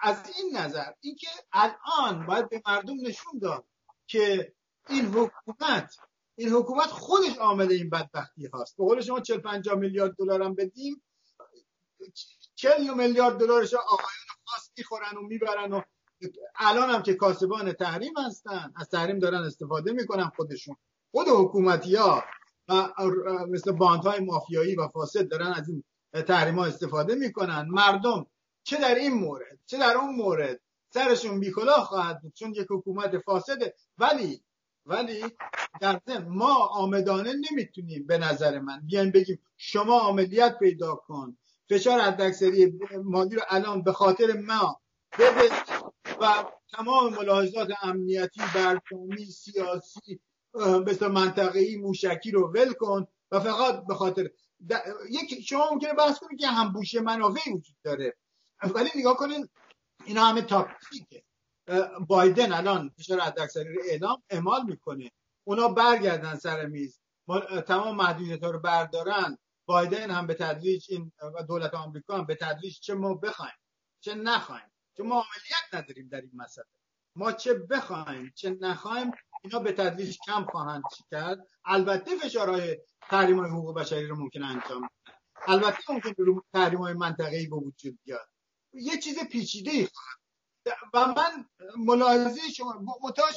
از 0.02 0.16
این 0.37 0.57
نظر 0.57 0.92
اینکه 1.00 1.28
الان 1.52 2.26
باید 2.26 2.48
به 2.48 2.62
مردم 2.66 2.94
نشون 3.07 3.38
داد 3.42 3.64
که 4.07 4.54
این 4.88 5.07
حکومت 5.07 5.96
این 6.37 6.48
حکومت 6.48 6.87
خودش 6.87 7.38
عامل 7.38 7.72
این 7.72 7.90
بدبختی 7.90 8.46
هاست. 8.46 8.76
به 8.76 8.85
قول 8.85 9.00
شما 9.00 9.20
40 9.20 9.38
50 9.38 9.74
میلیارد 9.74 10.16
دلار 10.18 10.42
هم 10.42 10.54
بدیم 10.54 11.02
40 12.54 12.94
میلیارد 12.94 13.40
دلارش 13.40 13.74
آقایان 13.74 14.28
خاص 14.44 14.70
می‌خورن 14.78 15.16
و 15.16 15.20
می‌برن 15.20 15.72
و 15.72 15.83
الان 16.57 16.90
هم 16.90 17.02
که 17.02 17.14
کاسبان 17.14 17.72
تحریم 17.72 18.14
هستن 18.26 18.72
از 18.76 18.88
تحریم 18.88 19.18
دارن 19.18 19.42
استفاده 19.42 19.92
می‌کنن 19.92 20.28
خودشون. 20.37 20.76
خود 21.11 21.27
حکومتی 21.29 21.97
ها 21.97 22.25
مثل 23.49 23.73
باندهای 23.73 24.21
مافیایی 24.21 24.77
و 24.77 24.88
فاسد 24.88 25.29
دارن 25.29 25.47
از 25.47 25.68
این 25.68 25.85
تحریم 26.27 26.59
ها 26.59 26.66
استفاده 26.66 27.14
می‌کنن. 27.14 27.66
مردم 27.71 28.27
چه 28.62 28.77
در 28.77 28.94
این 28.94 29.14
مورد 29.14 29.59
چه 29.66 29.79
در 29.79 29.97
اون 29.97 30.14
مورد؟ 30.16 30.61
سرشون 30.94 31.40
بیکلاه 31.40 31.85
خواهد 31.85 32.23
بود 32.23 32.33
چون 32.35 32.55
یک 32.55 32.66
حکومت 32.71 33.18
فاسده 33.18 33.75
ولی 33.99 34.42
ولی 34.87 35.25
در 35.81 36.01
ما 36.29 36.55
آمدانه 36.55 37.33
نمی‌تونیم 37.51 38.07
به 38.07 38.18
نظر 38.18 38.59
من 38.59 38.81
بیایم 38.87 39.11
بگیم 39.11 39.38
شما 39.57 40.01
عملیات 40.01 40.59
پیدا 40.59 40.94
کن. 40.94 41.38
فشار 41.71 42.01
حداکثری 42.01 42.79
مالی 43.05 43.37
رو 43.37 43.42
الان 43.49 43.83
به 43.83 43.92
خاطر 43.92 44.33
ما 44.33 44.81
بده 45.18 45.51
و 46.21 46.44
تمام 46.73 47.14
ملاحظات 47.14 47.68
امنیتی 47.83 48.40
برجامی 48.55 49.25
سیاسی 49.25 50.21
مثل 50.87 51.06
منطقه‌ای 51.06 51.76
موشکی 51.76 52.30
رو 52.30 52.52
ول 52.52 52.72
کن 52.72 53.06
و 53.30 53.40
فقط 53.40 53.87
به 53.87 53.94
خاطر 53.94 54.30
یک 55.11 55.46
شما 55.48 55.70
ممکنه 55.70 55.94
بحث 55.94 56.18
کنید 56.18 56.40
که 56.40 56.46
همبوشه 56.46 57.00
منافعی 57.00 57.52
وجود 57.52 57.76
داره. 57.84 58.16
ولی 58.74 58.90
نگاه 58.96 59.16
کنین 59.16 59.48
اینا 60.04 60.24
همه 60.24 60.42
تاکتیکه. 60.42 61.22
بایدن 62.08 62.52
الان 62.52 62.88
فشار 62.98 63.20
حداکثری 63.20 63.74
رو 63.74 63.82
اعلام 63.84 64.22
اعمال 64.30 64.62
می‌کنه. 64.66 65.11
اونا 65.44 65.68
برگردن 65.68 66.34
سر 66.34 66.66
میز. 66.66 67.00
تمام 67.66 67.96
محدودیت 67.96 68.44
ها 68.44 68.50
رو 68.50 68.58
بردارن. 68.58 69.38
بایدن 69.66 70.11
هم 70.11 70.26
به 70.26 70.34
تدریج 70.34 70.87
این 70.88 71.12
دولت 71.48 71.74
آمریکا 71.74 72.18
هم 72.18 72.26
به 72.26 72.34
تدریج 72.34 72.80
چه 72.80 72.94
ما 72.94 73.14
بخوایم 73.14 73.58
چه 74.00 74.14
نخوایم 74.14 74.72
چه 74.96 75.02
ما 75.02 75.14
عملیت 75.14 75.74
نداریم 75.84 76.08
در 76.08 76.20
این 76.20 76.30
مسئله. 76.34 76.66
ما 77.18 77.33
چه 77.33 77.54
بخوایم 77.54 78.33
چه 78.35 78.59
نخوایم 78.61 79.11
اینا 79.44 79.59
به 79.59 79.72
تدریج 79.72 80.16
کم 80.26 80.44
خواهند 80.44 80.83
کرد. 81.11 81.38
البته 81.64 82.18
فشارهای 82.18 82.78
تحریم 83.00 83.40
های 83.40 83.50
حقوق 83.50 83.81
بشری 83.81 84.07
رو 84.07 84.16
ممکن 84.16 84.42
انجام 84.42 84.81
بدن. 84.81 85.14
البته 85.46 85.78
ممکن 85.88 86.40
تحریم 86.52 86.78
های 86.78 86.94
منطقه‌ای 86.94 87.46
به 87.46 87.57
وجود 87.57 87.98
بیاد. 88.04 88.28
یه 88.72 88.98
چیز 88.98 89.18
پیچیده 89.18 89.88
و 90.94 91.07
من 91.07 91.44
ملاحظه 91.76 92.40
شما 92.57 92.85
متاش 93.02 93.35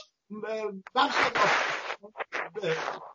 بخش 0.96 1.16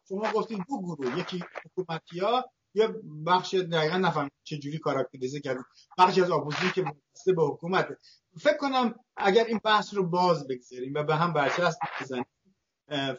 شما 0.09 0.33
گفتید 0.33 0.59
دو 0.69 0.79
گروه 0.83 1.19
یکی 1.19 1.45
حکومتی 1.65 2.19
ها 2.19 2.45
یه 2.77 2.89
بخش 3.27 3.55
دقیقا 3.55 3.97
نفهم 3.97 4.31
چجوری 4.45 4.79
کاراکتریزه 4.79 5.41
کرد 5.41 5.59
بخشی 5.99 6.23
از 6.23 6.31
آپوزیسیون 6.31 6.73
که 6.73 6.83
وابسته 6.83 7.33
به 7.33 7.43
حکومت 7.43 7.89
فکر 8.41 8.57
کنم 8.57 8.95
اگر 9.17 9.45
این 9.45 9.61
بحث 9.65 9.95
رو 9.95 10.07
باز 10.07 10.47
بگذاریم 10.47 10.95
و 10.95 11.03
به 11.03 11.17
هم 11.17 11.33
برچسب 11.33 11.79
بزنیم 12.01 12.27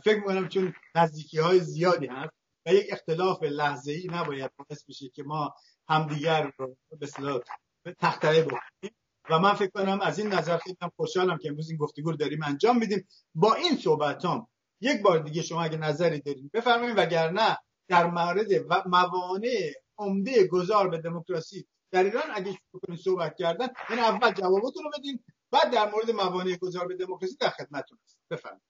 فکر 0.04 0.16
می‌کنم 0.16 0.48
چون 0.48 0.74
نزدیکی 0.96 1.40
های 1.40 1.60
زیادی 1.60 2.08
هست 2.08 2.32
و 2.66 2.74
یک 2.74 2.88
اختلاف 2.92 3.44
لحظه 3.44 3.92
ای 3.92 4.08
نباید 4.12 4.52
باعث 4.58 4.84
بشه 4.90 5.10
که 5.10 5.24
ما 5.24 5.54
همدیگر 5.90 6.52
رو 6.58 6.78
به 7.00 7.96
تختره 8.00 8.42
بکنیم. 8.42 8.96
و 9.30 9.40
من 9.40 9.54
فکر 9.54 9.70
کنم 9.70 10.02
از 10.02 10.20
این 10.20 10.34
نظر 10.34 10.58
خیلی 10.58 10.78
خوشحالم 10.96 11.38
که 11.38 11.50
امروز 11.50 11.70
این 11.70 11.78
گفتگو 11.78 12.12
رو 12.12 12.18
داریم 12.18 12.44
انجام 12.44 12.78
میدیم. 12.78 13.08
با 13.36 13.54
این 13.54 13.78
صحبت 13.78 14.26
هم 14.26 14.48
یک 14.82 15.02
بار 15.02 15.20
دیگه 15.20 15.42
شما 15.42 15.64
اگه 15.64 15.78
نظری 15.78 16.20
دارین 16.20 16.50
بفرمایید 16.54 16.98
وگرنه 16.98 17.58
در 17.88 18.06
مورد 18.06 18.52
و 18.70 18.84
موانع 18.86 19.74
عمده 19.98 20.48
گذار 20.48 20.90
به 20.90 20.98
دموکراسی. 20.98 21.68
در 21.92 22.04
ایران 22.04 22.24
اگه 22.34 22.58
کنید 22.88 23.00
صحبت 23.00 23.36
کردن 23.36 23.68
این 23.90 24.00
اول 24.00 24.32
جوابتون 24.32 24.84
رو 24.84 24.92
بدین 24.98 25.24
بعد 25.52 25.72
در 25.72 25.90
مورد 25.92 26.12
موانع 26.12 26.56
گذار 26.56 26.88
به 26.88 26.96
دموکراسی 26.96 27.36
در 27.36 27.50
خدمتتون 27.50 27.98
هست 28.04 28.18
بفرمایید. 28.30 28.64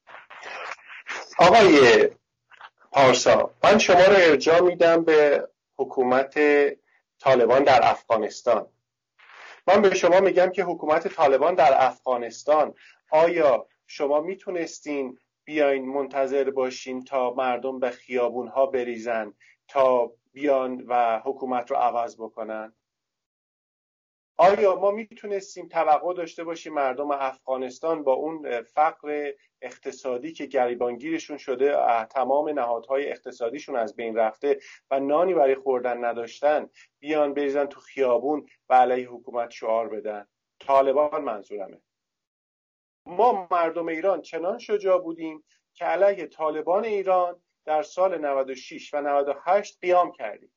آقای 1.40 2.10
پارسا 2.92 3.54
من 3.64 3.78
شما 3.78 4.04
رو 4.04 4.16
ارجاع 4.16 4.60
میدم 4.60 5.04
به 5.04 5.48
حکومت 5.78 6.40
طالبان 7.20 7.64
در 7.64 7.80
افغانستان. 7.84 8.68
من 9.68 9.82
به 9.82 9.96
شما 9.96 10.20
میگم 10.20 10.50
که 10.50 10.64
حکومت 10.64 11.08
طالبان 11.08 11.56
در 11.56 11.86
افغانستان 11.86 12.74
آیا 13.12 13.68
شما 13.88 14.22
می‌تونستین 14.22 15.20
بیاین 15.48 15.86
منتظر 15.86 16.52
باشین 16.52 17.04
تا 17.04 17.34
مردم 17.34 17.80
به 17.80 17.90
خیابون 17.90 18.48
ها 18.48 18.66
بریزن 18.66 19.34
تا 19.68 20.12
بیان 20.34 20.84
و 20.88 21.20
حکومت 21.20 21.72
رو 21.72 21.78
عوض 21.78 22.16
بکنن. 22.16 22.74
آیا 24.38 24.76
ما 24.76 24.92
می‌تونستیم 24.92 25.68
توقع 25.68 26.14
داشته 26.14 26.44
باشیم 26.44 26.74
مردم 26.74 27.12
افغانستان 27.12 28.04
با 28.04 28.14
اون 28.14 28.62
فقر 28.62 29.32
اقتصادی 29.62 30.32
که 30.32 30.46
گریبانگیرشون 30.46 31.38
شده 31.38 31.76
تمام 32.06 32.50
نهادهای 32.50 33.10
اقتصادیشون 33.12 33.76
از 33.76 33.96
بین 33.96 34.16
رفته 34.16 34.60
و 34.92 35.00
نانی 35.00 35.34
برای 35.34 35.56
خوردن 35.56 36.06
نداشتن 36.06 36.70
بیان 37.00 37.34
بریزن 37.34 37.66
تو 37.66 37.80
خیابون 37.80 38.46
و 38.70 38.74
علیه 38.74 39.10
حکومت 39.10 39.50
شعار 39.50 39.90
بدن؟ 39.90 40.28
طالبان 40.60 41.24
منظورمه. 41.24 41.82
ما 43.08 43.48
مردم 43.52 43.88
ایران 43.88 44.22
چنان 44.22 44.58
شجاع 44.58 45.02
بودیم 45.02 45.43
که 45.74 45.86
علیه 45.86 46.28
طالبان 46.28 46.86
ایران 46.86 47.41
در 47.65 47.84
سال 47.84 48.17
96 48.17 48.93
و 48.93 49.02
98 49.02 49.80
قیام 49.82 50.12
کردیم. 50.12 50.54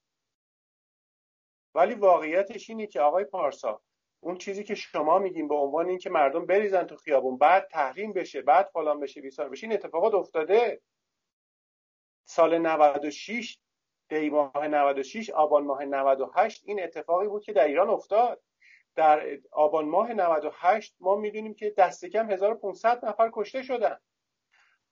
ولی 1.75 1.95
واقعیتش 1.95 2.71
اینه 2.71 2.87
که 2.87 3.01
آقای 3.01 3.25
پارسا 3.25 3.83
اون 4.21 4.39
چیزی 4.39 4.65
که 4.65 4.75
شما 4.75 5.19
میگیم 5.19 5.49
به 5.49 5.55
عنوان 5.55 5.89
اینکه 5.89 6.11
مردم 6.11 6.47
بریزن 6.47 6.85
تو 6.85 6.97
خیابون 6.97 7.39
بعد 7.39 7.69
تحریم 7.69 8.13
بشه 8.13 8.43
بعد 8.43 8.71
فلان 8.73 9.01
بشه 9.01 9.21
بیسار 9.21 9.49
بشه 9.49 9.67
این 9.67 9.73
اتفاقات 9.73 10.15
افتاده. 10.15 10.83
سال 12.25 12.59
96 12.59 13.59
دی 14.09 14.31
ماه 14.31 14.69
96 14.69 15.31
آبان 15.31 15.65
ماه 15.65 15.85
98 15.85 16.63
این 16.65 16.83
اتفاقی 16.83 17.29
بود 17.29 17.45
که 17.45 17.53
در 17.53 17.65
ایران 17.65 17.91
افتاد. 17.91 18.43
در 18.95 19.39
آبان 19.53 19.85
ماه 19.85 20.13
98 20.13 20.97
ما 21.01 21.17
می‌دونیم 21.17 21.55
که 21.55 21.71
دست 21.71 22.05
کم 22.05 22.31
1500 22.31 23.05
نفر 23.05 23.31
کشته 23.33 23.63
شدن. 23.63 23.99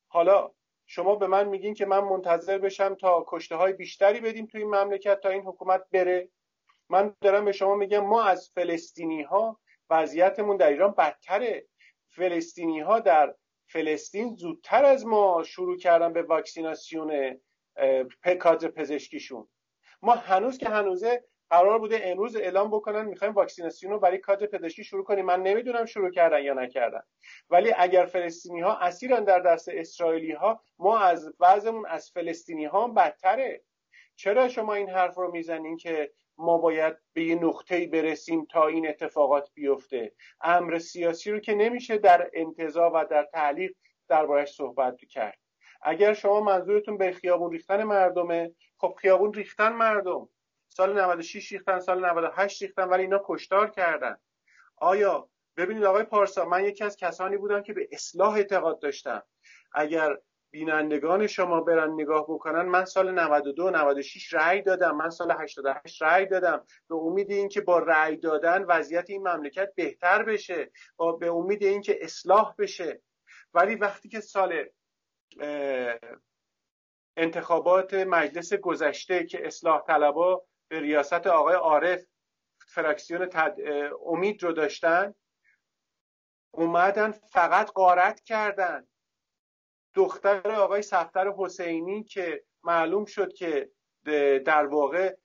حالا 0.09 0.53
شما 0.87 1.15
به 1.15 1.27
من 1.27 1.49
میگین 1.49 1.75
که 1.75 1.87
من 1.87 2.01
منتظر 2.01 2.59
بشم 2.59 2.95
تا 2.95 3.25
کشته 3.29 3.57
های 3.57 3.73
بیشتری 3.73 4.21
بدیم 4.21 4.47
توی 4.47 4.63
این 4.63 4.71
مملکت 4.71 5.21
تا 5.21 5.29
این 5.29 5.43
حکومت 5.43 5.85
بره. 5.93 6.29
من 6.89 7.17
دارم 7.21 7.45
به 7.45 7.53
شما 7.53 7.75
میگم 7.75 8.07
ما 8.07 8.23
از 8.23 8.51
فلسطینی 8.55 9.23
ها 9.23 9.61
وضعیتمون 9.91 10.57
در 10.57 10.69
ایران 10.69 10.93
بدتره. 10.93 11.67
فلسطینی 12.09 12.81
ها 12.81 13.01
در 13.01 13.35
فلسطین 13.67 14.37
زودتر 14.37 14.85
از 14.85 15.07
ما 15.07 15.43
شروع 15.43 15.77
کردن 15.77 16.13
به 16.13 16.23
واکسیناسیون 16.23 17.41
کادر 18.41 18.69
پزشکیشون. 18.69 19.49
ما 20.03 20.13
هنوز 20.13 20.59
که 20.59 20.69
هنوزه 20.69 21.25
قرار 21.51 21.79
بوده 21.79 22.01
امروز 22.03 22.37
اعلام 22.37 22.71
بکنن 22.71 23.05
می‌خوایم 23.05 23.35
واکسیناسیون 23.35 23.93
رو 23.93 23.99
برای 23.99 24.19
کادر 24.19 24.47
پزشکی 24.47 24.85
شروع 24.85 25.05
کنیم. 25.05 25.25
من 25.25 25.43
نمی‌دونم 25.43 25.85
شروع 25.85 26.11
کردن 26.11 26.43
یا 26.43 26.55
نکردن. 26.55 27.03
ولی 27.51 27.75
اگر 27.77 28.07
فلسطینی 28.07 28.61
ها 28.61 28.77
اسیرن 28.77 29.25
در 29.25 29.39
دست 29.39 29.69
اسرائیلی 29.69 30.33
ها 30.33 30.63
ما 30.79 30.99
از 30.99 31.33
وضعمون 31.41 31.87
از 31.87 32.11
فلسطینی 32.11 32.65
ها 32.65 32.89
بدتره. 32.89 33.63
چرا 34.17 34.49
شما 34.49 34.75
این 34.75 34.91
حرف 34.91 35.15
رو 35.15 35.33
می‌زنین 35.33 35.77
که 35.77 36.13
ما 36.39 36.59
باید 36.59 36.97
به 37.13 37.25
یه 37.25 37.35
نقطه‌ای 37.35 37.87
برسیم 37.87 38.45
تا 38.45 38.67
این 38.67 38.89
اتفاقات 38.89 39.51
بیفته؟ 39.55 40.13
امر 40.41 40.79
سیاسی 40.79 41.31
رو 41.31 41.39
که 41.39 41.55
نمیشه 41.55 41.99
در 41.99 42.31
انتظار 42.33 42.91
و 42.95 43.05
در 43.11 43.29
تعلیق 43.33 43.75
دربارش 44.09 44.55
صحبت 44.55 44.97
کرد. 45.11 45.39
اگر 45.83 46.15
شما 46.15 46.41
منظورتون 46.41 46.99
به 46.99 47.13
خیابون 47.13 47.53
ریختن 47.53 47.85
مردمه 47.85 48.55
خب 48.79 48.95
خیابون 48.99 49.33
ریختن 49.33 49.73
مردم. 49.73 50.29
سال 50.79 51.01
96 51.01 51.53
ریختن 51.53 51.81
سال 51.81 52.05
98 52.05 52.63
ریختن 52.63 52.89
ولی 52.89 53.03
اینا 53.03 53.23
کشتار 53.25 53.71
کردن. 53.71 54.17
آیا 54.77 55.31
ببینید 55.57 55.85
آقای 55.85 56.03
پارسا 56.03 56.45
من 56.45 56.65
یکی 56.65 56.85
از 56.85 56.97
کسانی 56.97 57.37
بودم 57.37 57.63
که 57.63 57.73
به 57.73 57.89
اصلاح 57.93 58.35
اعتقاد 58.35 58.81
داشتم. 58.81 59.23
اگر 59.73 60.19
بینندگان 60.51 61.27
شما 61.27 61.61
برن 61.61 61.93
نگاه 61.93 62.25
بکنن 62.25 62.63
من 62.63 62.85
سال 62.85 63.11
92 63.15 63.71
96 63.71 64.35
رأی 64.35 64.63
دادم. 64.63 64.97
من 64.97 65.11
سال 65.11 65.31
88 65.31 66.03
رأی 66.03 66.27
دادم. 66.27 66.65
به 66.89 66.95
امید 66.95 67.31
اینکه 67.31 67.61
با 67.61 67.79
رأی 67.79 68.17
دادن 68.17 68.65
وضعیت 68.65 69.11
این 69.11 69.29
مملکت 69.29 69.75
بهتر 69.75 70.23
بشه 70.23 70.71
با 70.97 71.13
به 71.13 71.31
امید 71.31 71.63
اینکه 71.63 71.99
اصلاح 72.01 72.55
بشه. 72.59 73.03
ولی 73.55 73.75
وقتی 73.75 74.09
که 74.09 74.21
سال 74.21 74.65
انتخابات 77.17 77.95
مجلس 77.95 78.55
گذشته 78.55 79.25
که 79.25 79.47
اصلاح 79.47 79.83
طلبا 79.87 80.48
به 80.69 80.81
ریاست 80.81 81.27
آقای 81.27 81.55
عارف 81.55 82.07
فراکسیون 82.67 83.27
تد... 83.27 83.57
امید 84.07 84.43
رو 84.43 84.53
داشتن 84.53 85.15
اومدن 86.51 87.11
فقط 87.11 87.71
قارت 87.71 88.21
کردن. 88.21 88.87
دختر 89.95 90.51
آقای 90.51 90.83
سفتر 90.83 91.33
حسینی 91.39 92.05
که 92.05 92.45
معلوم 92.63 93.05
شد 93.05 93.33
که 93.33 93.71
در 94.45 94.67
واقع 94.67 95.17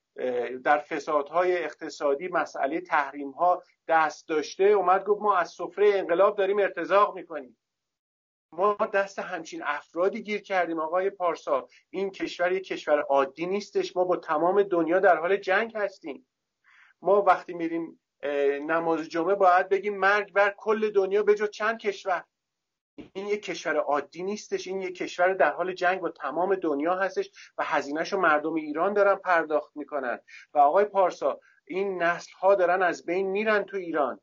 در 0.64 0.78
فسادهای 0.78 1.64
اقتصادی 1.64 2.28
مسئله 2.28 2.82
تحریم 2.82 3.32
ها 3.32 3.64
دست 3.88 4.28
داشته 4.28 4.64
اومد 4.64 5.04
گفت 5.04 5.22
ما 5.22 5.38
از 5.38 5.50
سفره 5.52 5.92
انقلاب 5.94 6.38
داریم 6.38 6.60
ارتزاق 6.60 7.16
می‌کنیم. 7.16 7.58
ما 8.58 8.74
دست 8.94 9.20
همچین 9.20 9.64
افرادی 9.66 10.24
گیر 10.24 10.42
کردیم 10.42 10.80
آقای 10.80 11.10
پارسا. 11.10 11.68
این 11.90 12.12
کشور 12.12 12.52
یک 12.52 12.68
کشور 12.68 13.00
عادی 13.00 13.46
نیستش. 13.46 13.96
ما 13.96 14.04
با 14.04 14.18
تمام 14.18 14.64
دنیا 14.64 15.00
در 15.00 15.18
حال 15.18 15.38
جنگ 15.38 15.78
هستیم. 15.78 16.28
ما 17.02 17.22
وقتی 17.22 17.54
میریم 17.54 18.00
نماز 18.68 19.10
جمعه 19.10 19.36
باید 19.36 19.70
بگیم 19.70 19.98
مرگ 19.98 20.34
بر 20.34 20.54
کل 20.58 20.90
دنیا 20.90 21.24
به 21.24 21.36
چند 21.36 21.80
کشور. 21.80 22.24
این 23.14 23.28
یک 23.28 23.44
کشور 23.44 23.76
عادی 23.76 24.24
نیستش. 24.24 24.68
این 24.68 24.82
یک 24.82 24.96
کشور 24.96 25.34
در 25.34 25.52
حال 25.52 25.74
جنگ 25.74 26.00
با 26.00 26.10
تمام 26.10 26.56
دنیا 26.56 26.96
هستش 26.96 27.30
و 27.58 27.64
هزینهش 27.64 28.14
رو 28.14 28.20
مردم 28.20 28.54
ایران 28.54 28.94
دارن 28.94 29.16
پرداخت 29.16 29.78
می‌کنن. 29.78 30.20
و 30.54 30.60
آقای 30.60 30.86
پارسا 30.86 31.40
این 31.66 32.04
نسل 32.04 32.32
ها 32.34 32.56
دارن 32.56 32.82
از 32.82 33.06
بین 33.06 33.28
میرن 33.28 33.64
تو 33.64 33.78
ایران. 33.78 34.20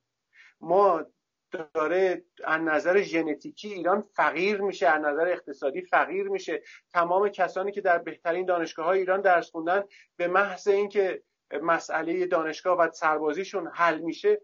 ما 0.61 1.05
داره 1.51 2.25
از 2.45 2.61
نظر 2.61 3.01
ژنتیکی 3.01 3.69
ایران 3.69 4.05
فقیر 4.13 4.61
میشه 4.61 4.89
از 4.89 5.03
نظر 5.03 5.29
اقتصادی 5.29 5.83
فقیر 5.83 6.29
میشه. 6.29 6.63
تمام 6.93 7.29
کسانی 7.29 7.73
که 7.73 7.81
در 7.81 7.99
بهترین 7.99 8.47
دانشگاه 8.47 8.87
های 8.87 8.99
ایران 8.99 9.21
درس 9.21 9.51
خوندن 9.51 9.85
به 10.17 10.29
محض 10.29 10.69
اینکه 10.69 11.23
مسئله 11.63 12.27
دانشگاه 12.27 12.79
و 12.79 12.91
سربازیشون 12.93 13.71
حل 13.75 13.99
میشه 13.99 14.41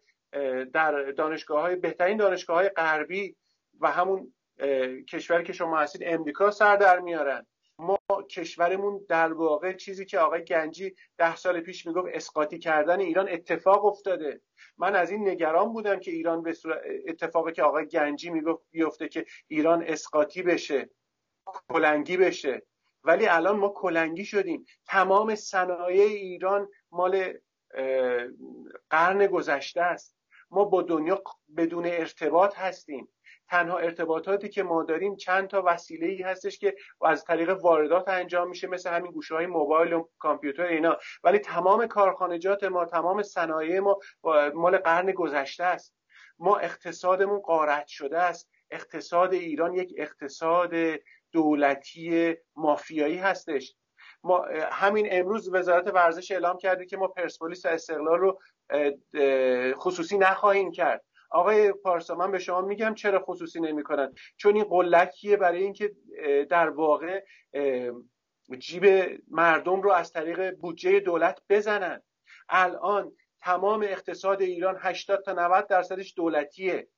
در 0.73 1.03
دانشگاه 1.03 1.61
های 1.61 1.77
بهترین 1.77 2.17
دانشگاه 2.17 2.57
های 2.57 2.69
غربی 2.69 3.37
و 3.81 3.91
همون 3.91 4.35
کشوری 5.09 5.45
که 5.45 5.53
شما 5.53 5.79
هستید 5.79 6.03
امریکا 6.05 6.51
سر 6.51 6.77
در 6.77 6.99
میارن. 6.99 7.47
ما 7.79 7.99
کشورمون 8.31 9.07
در 9.09 9.33
واقع 9.33 9.73
چیزی 9.73 10.05
که 10.05 10.19
آقای 10.19 10.45
گنجی 10.45 10.95
ده 11.19 11.37
سال 11.37 11.61
پیش 11.61 11.87
می‌گفت 11.87 12.09
اسقاطی 12.13 12.59
کردن 12.59 13.01
ایران 13.01 13.29
اتفاق 13.29 13.85
افتاده. 13.85 14.41
من 14.79 14.97
از 14.97 15.11
این 15.11 15.29
نگران 15.29 15.73
بودم 15.73 16.01
که 16.01 16.11
ایران 16.11 16.43
به 16.43 16.57
اتفاقی 17.07 17.53
که 17.53 17.63
آقای 17.63 17.87
گنجی 17.87 18.31
می‌گفت 18.31 18.65
بیفته 18.71 19.09
که 19.09 19.27
ایران 19.49 19.83
اسقاطی 19.83 20.43
بشه 20.43 20.91
کلنگی 21.69 22.17
بشه. 22.17 22.63
ولی 23.05 23.27
الان 23.27 23.57
ما 23.57 23.69
کلنگی 23.69 24.25
شدیم. 24.25 24.65
تمام 24.87 25.35
صنایع 25.35 26.05
ایران 26.05 26.69
مال 26.91 27.33
قرن 28.91 29.27
گذشته 29.27 29.81
است. 29.81 30.17
ما 30.51 30.65
با 30.65 30.83
دنیا 30.83 31.23
بدون 31.57 31.87
ارتباط 31.87 32.55
هستیم. 32.57 33.09
تنها 33.49 33.79
ارتباطاتی 33.79 34.49
که 34.49 34.63
ما 34.63 34.83
داریم 34.83 35.17
چند 35.17 35.49
تا 35.49 35.63
وسیله 35.67 36.07
ای 36.07 36.23
هستش 36.23 36.59
که 36.59 36.75
از 37.03 37.25
طریق 37.25 37.65
واردات 37.65 38.09
انجام 38.09 38.49
میشه 38.49 38.67
مثل 38.67 38.91
همین 38.91 39.13
گوشه 39.13 39.35
های 39.35 39.47
موبایل 39.47 39.93
و 39.93 40.09
کامپیوتر 40.19 40.63
اینا. 40.63 40.99
ولی 41.25 41.39
تمام 41.39 41.87
کارخانجات 41.87 42.65
ما 42.65 42.85
تمام 42.85 43.23
صنایع 43.23 43.81
ما 43.81 43.99
مال 44.55 44.79
قرن 44.79 45.13
گذشته 45.13 45.65
است. 45.65 45.95
ما 46.39 46.57
اقتصادمون 46.57 47.41
قارت 47.41 47.87
شده 47.87 48.19
است. 48.19 48.51
اقتصاد 48.71 49.33
ایران 49.33 49.75
یک 49.75 49.95
اقتصاد 49.97 50.73
دولتی 51.33 52.37
مافیایی 52.57 53.17
هستش. 53.17 53.77
ما 54.23 54.47
همین 54.71 55.09
امروز 55.11 55.55
وزارت 55.55 55.95
ورزش 55.95 56.31
اعلام 56.31 56.59
کرده 56.59 56.87
که 56.87 56.97
ما 56.97 57.09
پرسپولیس 57.09 57.67
و 57.67 57.69
استقلال 57.69 58.19
رو 58.19 58.41
خصوصی 59.75 60.19
نخواهیم 60.19 60.73
کرد. 60.73 61.05
آقای 61.31 61.73
پارسا 61.73 62.15
من 62.15 62.31
به 62.31 62.39
شما 62.39 62.61
میگم 62.61 62.95
چرا 62.95 63.25
خصوصی 63.25 63.61
نمی‌کنن؟ 63.61 64.15
چون 64.37 64.55
این 64.55 64.65
قلکیه 64.65 65.37
برای 65.37 65.63
اینکه 65.63 65.93
در 66.51 66.69
واقع 66.69 67.25
جیب 68.59 68.85
مردم 69.31 69.83
رو 69.83 69.93
از 69.93 70.13
طریق 70.13 70.51
بودجه 70.51 71.01
دولت 71.01 71.43
بزنن. 71.49 72.03
الان 72.49 73.13
تمام 73.41 73.83
اقتصاد 73.83 74.43
ایران 74.43 74.77
80 74.81 75.23
تا 75.23 75.33
90 75.33 75.67
درصدش 75.67 76.15
دولتیه. 76.17 76.89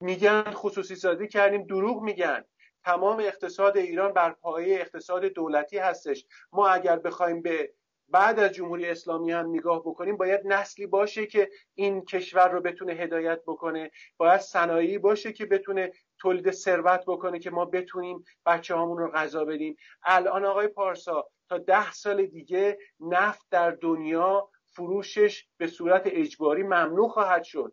میگن 0.00 0.42
خصوصی 0.42 0.96
سازی 0.96 1.28
کردیم 1.28 1.66
دروغ 1.66 2.02
میگن. 2.02 2.44
تمام 2.84 3.18
اقتصاد 3.20 3.76
ایران 3.76 4.12
بر 4.12 4.30
پایه 4.30 4.80
اقتصاد 4.80 5.24
دولتی 5.24 5.78
هستش. 5.78 6.26
ما 6.52 6.68
اگر 6.68 6.96
بخوایم 6.96 7.42
به 7.42 7.74
بعد 8.12 8.38
از 8.38 8.52
جمهوری 8.52 8.86
اسلامی 8.86 9.32
هم 9.32 9.50
نگاه 9.50 9.80
بکنیم 9.80 10.16
باید 10.16 10.40
نسلی 10.44 10.86
باشه 10.86 11.26
که 11.26 11.50
این 11.74 12.04
کشور 12.04 12.48
رو 12.48 12.60
بتونه 12.60 12.92
هدایت 12.92 13.40
بکنه. 13.46 13.90
باید 14.16 14.40
صنایعی 14.40 14.98
باشه 14.98 15.32
که 15.32 15.46
بتونه 15.46 15.92
تولید 16.18 16.50
ثروت 16.50 17.04
بکنه 17.06 17.38
که 17.38 17.50
ما 17.50 17.64
بتونیم 17.64 18.24
بچه 18.46 18.74
هامون 18.74 18.98
رو 18.98 19.10
غذا 19.10 19.44
بدیم. 19.44 19.76
الان 20.04 20.44
آقای 20.44 20.68
پارسا 20.68 21.28
تا 21.48 21.58
ده 21.58 21.92
سال 21.92 22.26
دیگه 22.26 22.78
نفت 23.00 23.46
در 23.50 23.70
دنیا 23.70 24.48
فروشش 24.66 25.46
به 25.56 25.66
صورت 25.66 26.02
اجباری 26.06 26.62
ممنوع 26.62 27.08
خواهد 27.08 27.42
شد. 27.44 27.72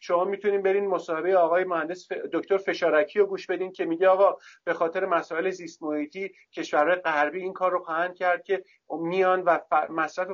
شما 0.00 0.24
می‌تونید 0.24 0.62
برین 0.62 0.86
مصاحبه 0.86 1.36
آقای 1.36 1.64
مهندس 1.64 2.08
دکتر 2.32 2.56
فشارکی 2.56 3.18
رو 3.18 3.26
گوش 3.26 3.46
بدین 3.46 3.72
که 3.72 3.84
میگه 3.84 4.08
آقا 4.08 4.36
به 4.64 4.74
خاطر 4.74 5.06
مسائل 5.06 5.50
زیست 5.50 5.82
محیطی 5.82 6.32
کشورهای 6.52 6.96
غربی 6.96 7.40
این 7.40 7.52
کار 7.52 7.72
رو 7.72 7.84
خواهند 7.84 8.14
کرد 8.14 8.44
که 8.44 8.64
میان 8.90 9.42
و 9.42 9.58
مصرف 9.90 10.28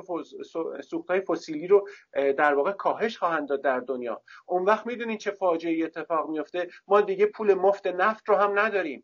سوخت 0.81 1.09
های 1.09 1.21
فسیلی 1.21 1.67
رو 1.67 1.87
در 2.13 2.53
واقع 2.53 2.71
کاهش 2.71 3.17
خواهند 3.17 3.47
داد 3.47 3.63
در 3.63 3.79
دنیا. 3.79 4.21
اون 4.45 4.65
وقت 4.65 4.87
می‌دونین 4.87 5.17
چه 5.17 5.31
فاجعه 5.31 5.85
اتفاق 5.85 6.29
میفته 6.29 6.67
ما 6.87 7.01
دیگه 7.01 7.25
پول 7.25 7.53
مفت 7.53 7.87
نفت 7.87 8.29
رو 8.29 8.35
هم 8.35 8.59
نداریم. 8.59 9.03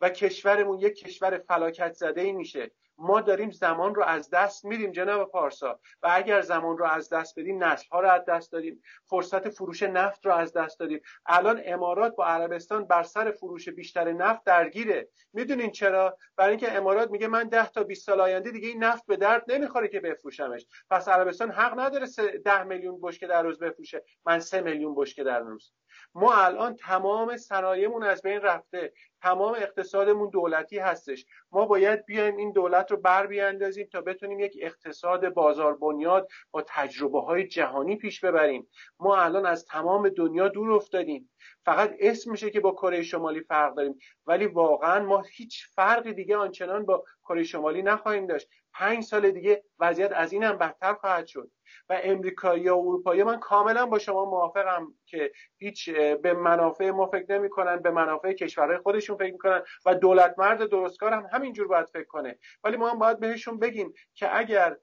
و 0.00 0.10
کشورمون 0.10 0.78
یک 0.78 0.94
کشور 0.94 1.38
فلاکت 1.38 1.92
زده 1.92 2.20
ای 2.20 2.32
میشه. 2.32 2.70
ما 2.98 3.20
داریم 3.20 3.50
زمان 3.50 3.94
رو 3.94 4.02
از 4.02 4.30
دست 4.30 4.64
میدیم 4.64 4.92
جناب 4.92 5.30
پارسا. 5.30 5.80
و 6.02 6.08
اگر 6.12 6.40
زمان 6.40 6.78
رو 6.78 6.84
از 6.84 7.08
دست 7.08 7.38
بدیم 7.38 7.64
نسل 7.64 7.88
ها 7.88 8.00
رو 8.00 8.08
از 8.08 8.24
دست 8.24 8.52
دادیم. 8.52 8.82
فرصت 9.06 9.48
فروش 9.48 9.82
نفت 9.82 10.26
رو 10.26 10.32
از 10.32 10.52
دست 10.52 10.80
دادیم. 10.80 11.00
الان 11.26 11.62
امارات 11.64 12.16
با 12.16 12.26
عربستان 12.26 12.84
بر 12.86 13.02
سر 13.02 13.30
فروش 13.30 13.68
بیشتر 13.68 14.12
نفت 14.12 14.44
درگیره. 14.44 15.08
می‌دونین 15.32 15.70
چرا؟ 15.70 16.18
برای 16.36 16.50
اینکه 16.50 16.72
امارات 16.72 17.10
میگه 17.10 17.28
من 17.28 17.48
10 17.48 17.68
تا 17.68 17.82
20 17.82 18.06
سال 18.06 18.20
آینده 18.20 18.50
دیگه 18.50 18.68
این 18.68 18.84
نفت 18.84 19.06
به 19.06 19.16
درد 19.16 19.44
نمی‌خوره 19.48 19.88
که 19.88 20.00
بفروشمش. 20.00 20.66
پس 20.90 21.08
عربستان 21.08 21.50
حق 21.50 21.80
نداره 21.80 22.06
10 22.44 22.62
میلیون 22.62 23.00
بشکه 23.02 23.26
در 23.26 23.42
روز 23.42 23.58
بفروشه. 23.58 24.04
من 24.26 24.40
3 24.40 24.60
میلیون 24.60 24.94
بشکه 24.94 25.24
در 25.24 25.40
روز. 25.40 25.72
ما 26.14 26.34
الان 26.34 26.76
تمام 26.76 27.36
صنایعمون 27.36 28.02
از 28.02 28.22
بین 28.22 28.40
رفته 28.40 28.92
تمام 29.22 29.54
اقتصادمون 29.54 30.30
دولتی 30.30 30.78
هستش. 30.78 31.26
ما 31.52 31.66
باید 31.66 32.06
بیایم 32.06 32.36
این 32.36 32.52
دولت 32.52 32.90
رو 32.90 32.96
بر 32.96 33.26
بیاندازیم 33.26 33.88
تا 33.92 34.00
بتونیم 34.00 34.40
یک 34.40 34.58
اقتصاد 34.60 35.28
بازار 35.28 35.76
بنیاد 35.76 36.28
با 36.50 36.64
تجربه 36.68 37.20
های 37.20 37.46
جهانی 37.46 37.96
پیش 37.96 38.20
ببریم. 38.20 38.68
ما 38.98 39.16
الان 39.16 39.46
از 39.46 39.64
تمام 39.64 40.08
دنیا 40.08 40.48
دور 40.48 40.72
افتادیم. 40.72 41.30
فقط 41.64 41.94
اسم 42.00 42.30
میشه 42.30 42.50
که 42.50 42.60
با 42.60 42.72
کره 42.72 43.02
شمالی 43.02 43.40
فرق 43.40 43.74
داریم. 43.74 43.98
ولی 44.26 44.46
واقعا 44.46 45.00
ما 45.00 45.22
هیچ 45.30 45.66
فرقی 45.74 46.12
دیگه 46.12 46.36
آنچنان 46.36 46.86
با 46.86 47.04
کره 47.24 47.42
شمالی 47.42 47.82
نخواهیم 47.82 48.26
داشت. 48.26 48.48
پنج 48.74 49.04
سال 49.04 49.30
دیگه 49.30 49.64
وضعیت 49.78 50.12
از 50.12 50.32
این 50.32 50.42
هم 50.44 50.58
بدتر 50.58 50.94
خواهد 50.94 51.26
شد. 51.26 51.50
و 51.88 52.00
امریکایی 52.02 52.68
و 52.68 52.74
اروپایی. 52.74 53.22
من 53.22 53.40
کاملا 53.40 53.86
با 53.86 53.98
شما 53.98 54.24
موافقم 54.24 54.94
که 55.06 55.32
هیچ 55.58 55.90
به 55.90 56.32
منافع 56.32 56.90
ما 56.90 57.06
فکر 57.06 57.38
نمی‌کنن 57.38 57.76
به 57.76 57.90
منافع 57.90 58.32
کشورهای 58.32 58.78
خودشون 58.78 59.16
فکر 59.16 59.32
می‌کنن 59.32 59.62
و 59.86 59.94
دولت 59.94 60.34
مرد 60.38 60.68
درستکار 60.68 61.12
هم 61.12 61.26
همینجور 61.32 61.68
باید 61.68 61.86
فکر 61.86 62.06
کنه. 62.06 62.38
ولی 62.64 62.76
ما 62.76 62.88
هم 62.88 62.98
باید 62.98 63.20
بهشون 63.20 63.58
بگیم 63.58 63.92
که 64.14 64.38
اگر 64.38 64.76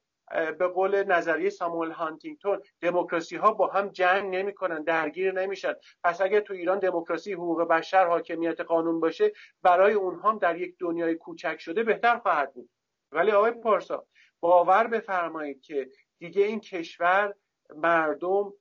به 0.60 0.68
قول 0.68 1.04
نظریه 1.04 1.50
ساموئل 1.50 1.92
هانتینگتون 1.92 2.62
دموکراسی 2.82 3.36
ها 3.36 3.52
با 3.52 3.68
هم 3.68 3.90
جنگ 3.90 4.36
نمی‌کنن 4.36 4.84
درگیر 4.84 5.32
نمیشن. 5.32 5.74
پس 6.04 6.22
اگر 6.22 6.40
تو 6.40 6.54
ایران 6.54 6.80
دموکراسی 6.80 7.34
حقوق 7.34 7.68
بشر 7.68 8.08
حاکمیت 8.08 8.62
قانون 8.62 9.00
باشه 9.00 9.32
برای 9.64 9.94
اونها 9.94 10.34
در 10.34 10.58
یک 10.58 10.76
دنیای 10.80 11.16
کوچک 11.16 11.58
شده 11.60 11.84
بهتر 11.84 12.18
خواهد 12.18 12.54
بود. 12.54 12.70
ولی 13.12 13.32
آقای 13.32 13.52
پارسا 13.52 14.06
باور 14.40 14.88
بفرمایید 14.88 15.62
که 15.62 15.90
دیگه 16.20 16.46
این 16.46 16.60
کشور 16.60 17.34
مردم 17.76 18.54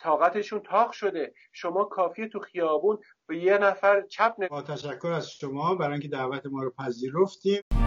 طاقتشون 0.00 0.60
تاق 0.60 0.92
شده. 0.92 1.34
شما 1.52 1.84
کافیه 1.84 2.28
تو 2.28 2.40
خیابون 2.40 2.98
به 3.26 3.38
یه 3.38 3.58
نفر 3.58 4.02
چپ 4.02 4.48
با 4.50 4.62
تشکر 4.62 5.08
از 5.08 5.30
شما 5.30 5.74
برای 5.74 5.92
اینکه 5.92 6.08
دعوت 6.08 6.46
ما 6.46 6.62
رو 6.62 6.70
پذیرفتیم. 6.78 7.83